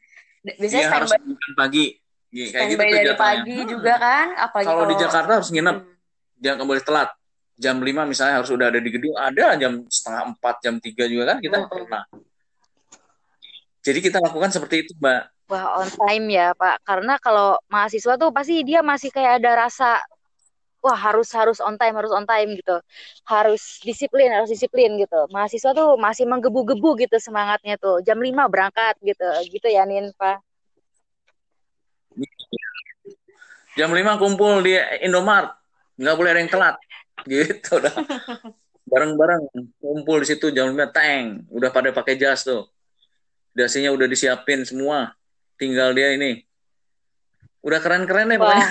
Biasanya 0.62 0.78
Dia 0.80 0.94
harus 0.94 1.10
pagi. 1.52 1.84
Ya, 2.30 2.44
kayak 2.46 2.66
gitu 2.70 2.78
tuh 2.78 2.94
dari 2.94 3.16
pagi 3.18 3.56
Hmm. 3.58 3.68
juga 3.68 3.92
kan. 3.98 4.26
Apalagi 4.38 4.68
Kalau 4.68 4.84
di 4.86 4.96
Jakarta 4.96 5.30
harus 5.34 5.50
nginep. 5.50 5.76
Hmm. 5.76 5.94
Jangan 6.38 6.54
nggak 6.54 6.68
boleh 6.68 6.84
telat. 6.84 7.10
Jam 7.58 7.76
5 7.82 8.06
misalnya 8.06 8.34
harus 8.38 8.50
udah 8.54 8.66
ada 8.70 8.78
di 8.78 8.86
gedung. 8.88 9.16
Ada 9.18 9.58
jam 9.58 9.72
setengah 9.84 10.22
4, 10.30 10.54
jam 10.62 10.74
3 10.78 11.02
juga 11.04 11.24
kan 11.26 11.38
kita 11.40 11.56
Hmm. 11.58 11.66
pernah. 11.66 12.02
Jadi 13.80 13.98
kita 13.98 14.18
lakukan 14.20 14.50
seperti 14.52 14.86
itu, 14.86 14.92
Mbak. 14.94 15.22
Wah, 15.48 15.80
on 15.80 15.88
time 15.88 16.28
ya, 16.28 16.52
Pak. 16.52 16.84
Karena 16.84 17.16
kalau 17.16 17.56
mahasiswa 17.72 18.20
tuh 18.20 18.28
pasti 18.28 18.60
dia 18.68 18.84
masih 18.84 19.08
kayak 19.08 19.40
ada 19.40 19.64
rasa 19.64 19.96
wah 20.84 20.94
harus 20.94 21.32
harus 21.32 21.58
on 21.58 21.80
time, 21.80 21.96
harus 21.96 22.12
on 22.12 22.28
time 22.28 22.52
gitu. 22.52 22.76
Harus 23.24 23.80
disiplin, 23.80 24.28
harus 24.28 24.52
disiplin 24.52 25.00
gitu. 25.00 25.24
Mahasiswa 25.32 25.72
tuh 25.72 25.96
masih 25.96 26.28
menggebu-gebu 26.28 27.00
gitu 27.00 27.16
semangatnya 27.16 27.80
tuh. 27.80 28.04
Jam 28.04 28.20
5 28.20 28.44
berangkat 28.52 29.00
gitu. 29.00 29.24
Gitu 29.48 29.68
ya, 29.72 29.88
Nin, 29.88 30.12
Pak. 30.20 30.44
Jam 33.80 33.88
5 33.88 34.20
kumpul 34.20 34.60
di 34.60 34.76
Indomart. 35.00 35.56
Nggak 35.96 36.16
boleh 36.18 36.30
ada 36.36 36.40
yang 36.44 36.52
telat. 36.52 36.76
Gitu 37.24 37.72
dah. 37.80 37.94
Bareng-bareng 38.90 39.48
kumpul 39.80 40.24
di 40.24 40.26
situ 40.28 40.52
jam 40.52 40.76
5 40.76 40.92
teng. 40.92 41.48
Udah 41.48 41.72
pada 41.72 41.88
pakai 41.88 42.20
jas 42.20 42.44
tuh. 42.44 42.68
Dasinya 43.56 43.96
udah 43.96 44.04
disiapin 44.04 44.64
semua. 44.68 45.16
Tinggal 45.58 45.90
dia 45.92 46.14
ini. 46.14 46.38
Udah 47.58 47.82
keren-keren 47.82 48.30
deh 48.30 48.38
Wah, 48.38 48.54
pokoknya. 48.54 48.68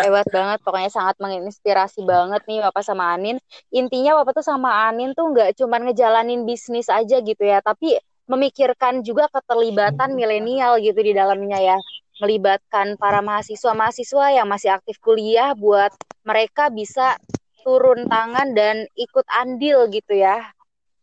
hebat 0.00 0.26
banget. 0.32 0.58
Pokoknya 0.64 0.90
sangat 0.90 1.16
menginspirasi 1.20 2.00
banget 2.08 2.42
nih 2.48 2.64
Bapak 2.64 2.80
sama 2.80 3.12
Anin. 3.12 3.36
Intinya 3.68 4.16
Bapak 4.18 4.40
tuh 4.40 4.46
sama 4.46 4.88
Anin 4.88 5.12
tuh 5.12 5.28
nggak 5.30 5.60
cuma 5.60 5.76
ngejalanin 5.76 6.48
bisnis 6.48 6.88
aja 6.88 7.20
gitu 7.20 7.44
ya, 7.44 7.60
tapi 7.60 8.00
memikirkan 8.26 9.04
juga 9.06 9.30
keterlibatan 9.30 10.16
milenial 10.16 10.80
gitu 10.80 10.96
di 10.96 11.12
dalamnya 11.12 11.60
ya. 11.60 11.78
Melibatkan 12.24 12.96
para 12.96 13.20
mahasiswa-mahasiswa 13.20 14.40
yang 14.40 14.48
masih 14.48 14.72
aktif 14.72 14.96
kuliah 15.04 15.52
buat 15.52 15.92
mereka 16.24 16.72
bisa 16.72 17.20
turun 17.60 18.08
tangan 18.08 18.56
dan 18.56 18.88
ikut 18.96 19.28
andil 19.28 19.92
gitu 19.92 20.16
ya 20.16 20.40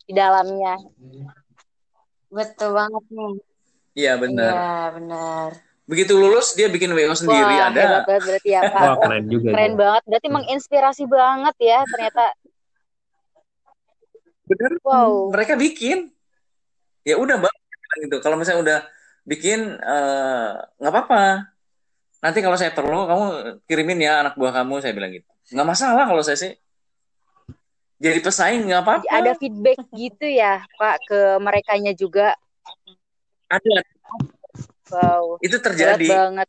di 0.09 0.17
dalamnya. 0.17 0.81
Betul 2.33 2.73
banget 2.73 3.05
nih. 3.13 3.52
Iya 3.93 4.17
benar. 4.17 4.53
Iya, 4.53 4.77
benar. 4.97 5.49
Begitu 5.83 6.13
lulus 6.15 6.55
dia 6.57 6.71
bikin 6.71 6.95
WO 6.95 7.13
sendiri 7.13 7.53
Wah, 7.59 7.69
ada. 7.69 7.81
hebat 7.81 8.03
banget 8.07 8.23
berarti 8.25 8.49
ya 8.49 8.61
Pak. 8.65 8.81
Wah, 8.81 8.95
keren 9.03 9.23
juga. 9.29 9.49
Keren 9.53 9.71
tuh. 9.71 9.77
banget. 9.77 10.03
Berarti 10.09 10.27
menginspirasi 10.31 11.03
banget 11.05 11.55
ya 11.59 11.79
ternyata. 11.85 12.23
Bener. 14.47 14.71
Wow. 14.81 15.11
Mereka 15.35 15.53
bikin. 15.59 16.09
Ya 17.03 17.19
udah 17.19 17.35
mbak 17.35 17.51
bilang 17.53 17.99
gitu. 18.07 18.17
Kalau 18.23 18.35
misalnya 18.39 18.61
udah 18.63 18.79
bikin 19.27 19.59
eh, 19.75 20.51
nggak 20.79 20.93
apa-apa. 20.93 21.51
Nanti 22.23 22.39
kalau 22.39 22.55
saya 22.55 22.71
perlu 22.71 23.03
kamu 23.03 23.25
kirimin 23.67 23.99
ya 23.99 24.23
anak 24.23 24.39
buah 24.39 24.63
kamu 24.63 24.79
saya 24.79 24.95
bilang 24.95 25.11
gitu. 25.11 25.27
Nggak 25.51 25.67
masalah 25.67 26.07
kalau 26.07 26.23
saya 26.23 26.39
sih. 26.39 26.55
Jadi 27.99 28.19
pesaing 28.23 28.71
nggak 28.71 28.81
apa-apa. 28.83 29.03
ada 29.11 29.31
feedback 29.35 29.79
gitu 29.91 30.27
ya 30.27 30.63
Pak 30.79 30.95
ke 31.11 31.19
merekanya 31.43 31.91
juga. 31.91 32.31
Ada. 33.49 33.77
Wow, 34.93 35.41
Itu 35.41 35.57
terjadi. 35.57 36.05
banget. 36.05 36.47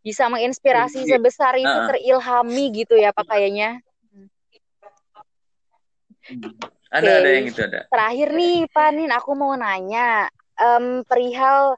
Bisa 0.00 0.32
menginspirasi 0.32 1.04
Iya. 1.04 1.20
sebesar 1.20 1.60
itu, 1.60 1.68
Heeh. 1.68 1.88
terilhami 1.92 2.64
gitu 2.72 2.96
ya 2.96 3.12
Pak 3.12 3.28
kayaknya. 3.28 3.84
Ada 6.90 7.06
Oke. 7.06 7.18
ada 7.20 7.28
yang 7.30 7.46
itu 7.46 7.60
ada. 7.60 7.80
Terakhir 7.92 8.28
nih 8.32 8.56
Pak 8.72 8.88
Nin, 8.96 9.10
aku 9.12 9.30
mau 9.36 9.52
nanya 9.54 10.26
em, 10.56 11.04
perihal 11.04 11.76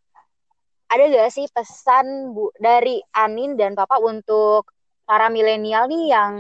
ada 0.87 1.03
gak 1.09 1.33
sih 1.33 1.49
pesan 1.49 2.37
Bu 2.37 2.53
dari 2.61 3.01
Anin 3.17 3.57
dan 3.57 3.73
Papa 3.73 3.97
untuk 3.97 4.69
para 5.09 5.33
milenial 5.33 5.89
nih 5.89 6.13
yang 6.13 6.33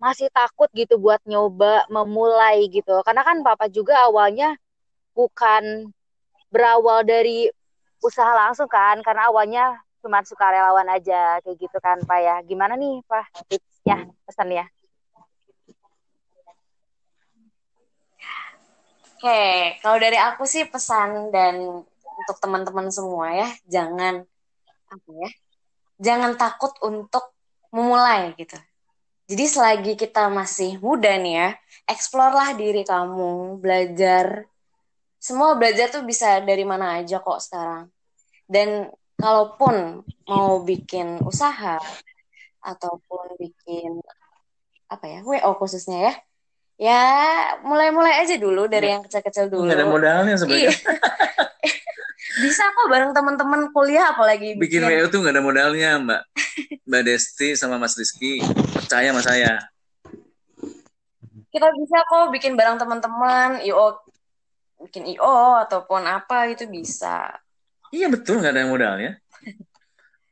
masih 0.00 0.28
takut 0.32 0.68
gitu 0.72 0.96
buat 0.96 1.20
nyoba 1.28 1.84
memulai 1.92 2.64
gitu. 2.72 3.00
Karena 3.04 3.22
kan 3.22 3.44
Papa 3.44 3.68
juga 3.68 4.08
awalnya 4.08 4.56
bukan 5.12 5.92
berawal 6.52 7.04
dari 7.04 7.48
usaha 8.04 8.32
langsung 8.36 8.68
kan, 8.68 9.00
karena 9.00 9.32
awalnya 9.32 9.80
cuma 10.04 10.20
sukarelawan 10.20 10.84
aja 10.92 11.40
kayak 11.40 11.56
gitu 11.56 11.78
kan 11.80 11.96
Pak 12.04 12.20
ya. 12.20 12.36
Gimana 12.44 12.76
nih 12.76 13.00
Pak 13.08 13.48
tipsnya, 13.48 14.04
pesannya? 14.28 14.68
Oke, 19.16 19.80
kalau 19.80 19.96
dari 19.96 20.20
aku 20.20 20.44
sih 20.44 20.68
pesan 20.68 21.32
dan 21.32 21.80
untuk 22.04 22.36
teman-teman 22.44 22.92
semua 22.92 23.32
ya, 23.32 23.48
jangan 23.64 24.20
apa 24.92 25.10
ya? 25.16 25.30
Jangan 25.96 26.36
takut 26.36 26.76
untuk 26.84 27.32
memulai 27.72 28.36
gitu. 28.36 28.60
Jadi 29.24 29.44
selagi 29.48 29.92
kita 29.96 30.28
masih 30.28 30.76
muda 30.84 31.16
nih 31.16 31.34
ya, 31.40 31.48
eksplorlah 31.88 32.52
diri 32.52 32.84
kamu, 32.84 33.56
belajar. 33.56 34.44
Semua 35.24 35.56
belajar 35.56 35.88
tuh 35.88 36.04
bisa 36.04 36.44
dari 36.44 36.68
mana 36.68 37.00
aja 37.00 37.16
kok 37.16 37.40
sekarang. 37.40 37.88
Dan 38.44 38.92
kalaupun 39.16 40.04
mau 40.28 40.60
bikin 40.60 41.24
usaha 41.24 41.80
ataupun 42.60 43.40
bikin 43.40 44.04
apa 44.92 45.04
ya, 45.08 45.18
WO 45.24 45.56
khususnya 45.56 46.12
ya, 46.12 46.14
ya 46.76 47.00
mulai-mulai 47.64 48.20
aja 48.20 48.36
dulu 48.36 48.68
dari 48.68 48.92
yang 48.92 49.00
kecil-kecil 49.00 49.48
dulu. 49.48 49.64
Nggak 49.64 49.80
ada 49.80 49.88
modalnya 49.88 50.34
Iya. 50.36 50.40
sebenarnya. 50.44 50.72
Bisa 52.44 52.66
kok 52.68 52.90
bareng 52.92 53.16
teman-teman 53.16 53.72
kuliah 53.72 54.12
apalagi 54.12 54.60
Bikin 54.60 54.84
bikin. 54.84 54.92
WO 54.92 55.08
tuh 55.08 55.24
nggak 55.24 55.40
ada 55.40 55.44
modalnya 55.44 55.90
Mbak. 56.04 56.22
Mbak 56.84 57.02
Desti 57.08 57.56
sama 57.56 57.80
Mas 57.80 57.96
Rizky 57.96 58.44
percaya 58.76 59.08
sama 59.08 59.24
saya. 59.24 59.72
Kita 61.48 61.70
bisa 61.80 62.02
kok 62.12 62.28
bikin 62.28 62.60
bareng 62.60 62.76
teman-teman, 62.76 63.64
IO 63.64 64.03
bikin 64.84 65.08
IO 65.16 65.60
ataupun 65.64 66.04
apa 66.04 66.52
itu 66.52 66.68
bisa. 66.68 67.32
Iya 67.90 68.12
betul 68.12 68.40
nggak 68.42 68.52
ada 68.52 68.60
yang 68.64 68.72
modalnya. 68.72 69.12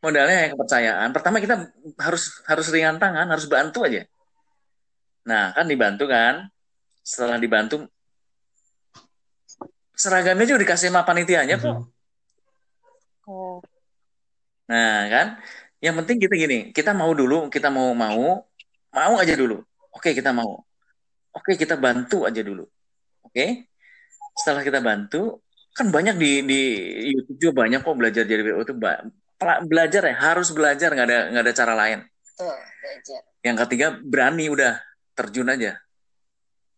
Modalnya 0.03 0.37
yang 0.47 0.53
kepercayaan. 0.59 1.09
Pertama 1.15 1.39
kita 1.39 1.71
harus 1.99 2.43
harus 2.45 2.67
ringan 2.75 2.99
tangan, 2.99 3.27
harus 3.31 3.47
bantu 3.47 3.87
aja. 3.87 4.03
Nah 5.25 5.55
kan 5.57 5.67
dibantu 5.67 6.11
kan. 6.11 6.51
Setelah 7.03 7.39
dibantu 7.39 7.87
seragamnya 9.97 10.47
juga 10.47 10.63
dikasih 10.67 10.91
sama 10.91 11.07
panitianya 11.07 11.59
kok. 11.59 11.91
Oh, 13.23 13.63
Nah, 14.73 15.05
kan? 15.13 15.27
Yang 15.83 15.95
penting 16.01 16.17
kita 16.23 16.35
gini, 16.39 16.59
kita 16.73 16.91
mau 16.95 17.11
dulu, 17.13 17.51
kita 17.53 17.69
mau 17.69 17.91
mau, 17.93 18.47
mau 18.95 19.15
aja 19.19 19.35
dulu. 19.37 19.61
Oke, 19.93 20.15
kita 20.17 20.31
mau. 20.33 20.63
Oke, 21.35 21.59
kita 21.61 21.75
bantu 21.77 22.25
aja 22.25 22.41
dulu. 22.41 22.65
Oke. 23.27 23.72
Setelah 24.37 24.63
kita 24.65 24.81
bantu, 24.81 25.41
kan 25.73 25.89
banyak 25.89 26.17
di 26.21 26.31
di 26.45 26.61
YouTube 27.13 27.39
juga 27.41 27.53
banyak 27.65 27.81
kok 27.81 27.97
belajar 27.97 28.25
jadi 28.29 28.43
WO 28.45 28.61
itu 28.65 28.75
belajar 29.67 30.03
ya, 30.07 30.15
harus 30.17 30.53
belajar, 30.53 30.93
nggak 30.93 31.07
ada 31.09 31.19
nggak 31.33 31.45
ada 31.45 31.55
cara 31.55 31.73
lain. 31.75 31.99
Tuh, 32.37 32.53
belajar. 32.53 33.21
Yang 33.43 33.57
ketiga, 33.67 33.87
berani 33.99 34.47
udah 34.53 34.79
terjun 35.19 35.51
aja. 35.51 35.77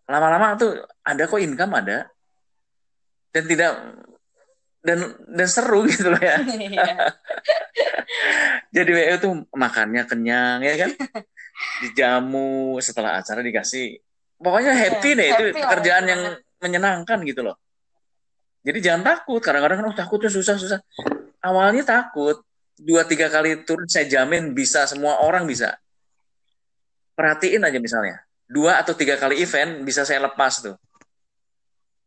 Lama-lama 0.08 0.56
tuh 0.56 0.72
ada 1.04 1.22
kok 1.28 1.40
income 1.40 1.74
ada. 1.76 2.08
Dan 3.34 3.50
tidak 3.50 3.72
dan 4.84 4.98
dan 5.16 5.48
seru 5.48 5.82
gitu 5.90 6.12
loh 6.12 6.20
ya. 6.22 6.38
Jadi 8.70 8.90
WO 8.92 9.16
tuh 9.18 9.32
makannya 9.56 10.04
kenyang 10.04 10.60
ya 10.62 10.86
kan. 10.86 10.90
Dijamu 11.82 12.78
setelah 12.78 13.18
acara 13.18 13.40
dikasih. 13.40 13.98
Pokoknya 14.38 14.76
happy 14.76 15.10
deh 15.16 15.28
happy 15.32 15.44
itu 15.50 15.56
pekerjaan 15.56 16.04
yang 16.04 16.22
menyenangkan 16.64 17.20
gitu 17.28 17.44
loh. 17.44 17.60
Jadi 18.64 18.80
jangan 18.80 19.04
takut. 19.04 19.44
Kadang-kadang 19.44 19.84
kan 19.84 19.86
oh, 19.92 19.96
takutnya 19.96 20.32
susah-susah. 20.32 20.80
Awalnya 21.44 21.84
takut. 21.84 22.40
Dua 22.74 23.04
tiga 23.04 23.28
kali 23.28 23.62
turun 23.62 23.86
saya 23.86 24.08
jamin 24.08 24.56
bisa 24.56 24.88
semua 24.88 25.20
orang 25.20 25.44
bisa. 25.44 25.76
Perhatiin 27.12 27.62
aja 27.62 27.76
misalnya. 27.76 28.24
Dua 28.48 28.80
atau 28.80 28.96
tiga 28.96 29.20
kali 29.20 29.44
event 29.44 29.84
bisa 29.84 30.02
saya 30.08 30.24
lepas 30.24 30.64
tuh. 30.64 30.74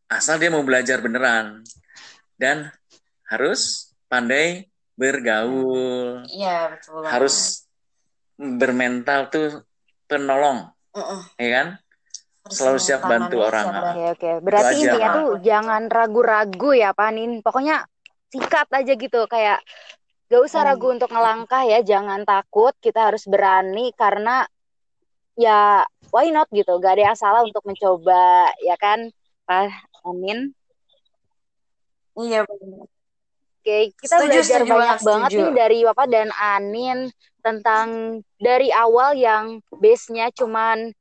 Asal 0.10 0.42
dia 0.42 0.50
mau 0.50 0.66
belajar 0.66 1.00
beneran 1.00 1.62
dan 2.36 2.74
harus 3.30 3.94
pandai 4.10 4.68
bergaul. 4.98 6.26
Iya, 6.26 6.74
betul. 6.74 7.06
Harus 7.06 7.68
bermental 8.36 9.30
tuh 9.30 9.62
penolong. 10.10 10.74
Uh 10.96 11.00
-uh. 11.00 11.22
Ya 11.38 11.50
kan? 11.54 11.68
Selalu 12.52 12.80
siap 12.80 13.02
bantu 13.06 13.44
orang. 13.44 13.66
Oke, 13.72 14.04
oke. 14.18 14.32
Berarti 14.44 14.76
intinya 14.84 15.10
tuh 15.16 15.30
jangan 15.44 15.82
ragu-ragu 15.92 16.72
ya, 16.74 16.92
Panin. 16.92 17.40
Pokoknya 17.44 17.84
sikat 18.28 18.68
aja 18.72 18.94
gitu 18.94 19.24
kayak 19.32 19.64
gak 20.28 20.42
usah 20.44 20.62
hmm. 20.64 20.70
ragu 20.74 20.88
untuk 20.92 21.10
ngelangkah 21.12 21.64
ya, 21.68 21.80
jangan 21.84 22.24
takut. 22.28 22.76
Kita 22.80 23.12
harus 23.12 23.24
berani 23.28 23.92
karena 23.96 24.44
ya 25.38 25.84
why 26.12 26.32
not 26.32 26.48
gitu. 26.52 26.80
Gak 26.80 27.00
ada 27.00 27.14
yang 27.14 27.18
salah 27.20 27.44
untuk 27.44 27.64
mencoba 27.64 28.52
ya 28.64 28.76
kan, 28.80 29.12
Pak 29.48 29.72
Amin. 30.08 30.56
Iya 32.18 32.48
benar. 32.48 32.90
Oke, 33.68 33.92
kita 34.00 34.16
setuju, 34.16 34.32
belajar 34.32 34.60
setuju, 34.64 34.72
banyak 34.72 34.98
setuju. 34.98 35.10
banget 35.12 35.30
nih 35.36 35.52
dari 35.52 35.78
Bapak 35.84 36.08
dan 36.08 36.30
Anin 36.40 37.00
tentang 37.44 37.88
dari 38.40 38.72
awal 38.72 39.20
yang 39.20 39.60
base-nya 39.76 40.32
cuman 40.32 40.96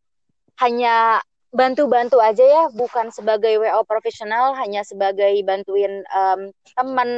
hanya 0.59 1.23
bantu-bantu 1.57 2.21
aja 2.21 2.45
ya, 2.45 2.65
bukan 2.69 3.09
sebagai 3.09 3.57
WO 3.57 3.81
profesional, 3.89 4.53
hanya 4.61 4.85
sebagai 4.85 5.33
bantuin 5.41 6.05
um, 6.13 6.53
teman, 6.77 7.11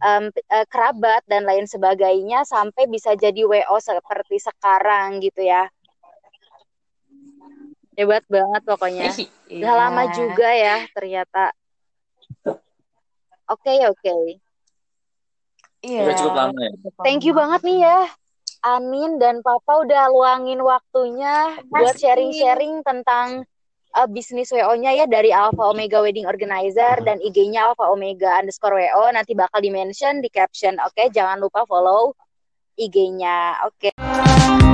um, 0.00 0.24
uh, 0.32 0.66
kerabat 0.72 1.20
dan 1.28 1.44
lain 1.44 1.68
sebagainya 1.68 2.48
sampai 2.48 2.88
bisa 2.88 3.12
jadi 3.12 3.44
WO 3.44 3.76
seperti 3.76 4.40
sekarang 4.40 5.20
gitu 5.20 5.44
ya. 5.44 5.68
Hebat 7.92 8.24
banget 8.24 8.62
pokoknya. 8.64 9.12
Udah 9.52 9.74
lama 9.76 10.02
iya. 10.08 10.14
juga 10.16 10.48
ya 10.48 10.76
ternyata. 10.96 11.52
Oke, 13.52 13.68
okay, 13.68 13.78
oke. 13.84 14.00
Okay. 14.00 14.24
Iya. 15.82 16.14
cukup 16.16 16.34
lama 16.40 16.56
ya. 16.56 16.72
Thank 17.04 17.28
you 17.28 17.36
banget 17.36 17.60
nih 17.68 17.84
ya. 17.84 18.00
Anin 18.62 19.18
dan 19.18 19.42
Papa 19.42 19.82
udah 19.82 20.06
luangin 20.14 20.62
waktunya 20.62 21.58
Masih. 21.66 21.70
buat 21.74 21.94
sharing-sharing 21.98 22.86
tentang 22.86 23.42
uh, 23.98 24.08
bisnis 24.08 24.54
WO-nya 24.54 24.94
ya 24.94 25.06
dari 25.10 25.34
Alpha 25.34 25.66
Omega 25.66 25.98
Wedding 25.98 26.30
Organizer 26.30 27.02
dan 27.02 27.18
IG-nya 27.18 27.74
Alpha 27.74 27.90
Omega 27.90 28.38
underscore 28.38 28.78
WO 28.78 29.10
nanti 29.10 29.34
bakal 29.34 29.58
di-mention 29.58 30.22
di 30.22 30.30
caption. 30.30 30.78
Oke, 30.86 30.94
okay? 30.94 31.06
jangan 31.10 31.42
lupa 31.42 31.66
follow 31.66 32.14
IG-nya. 32.78 33.66
Oke. 33.66 33.90
Okay. 33.98 34.71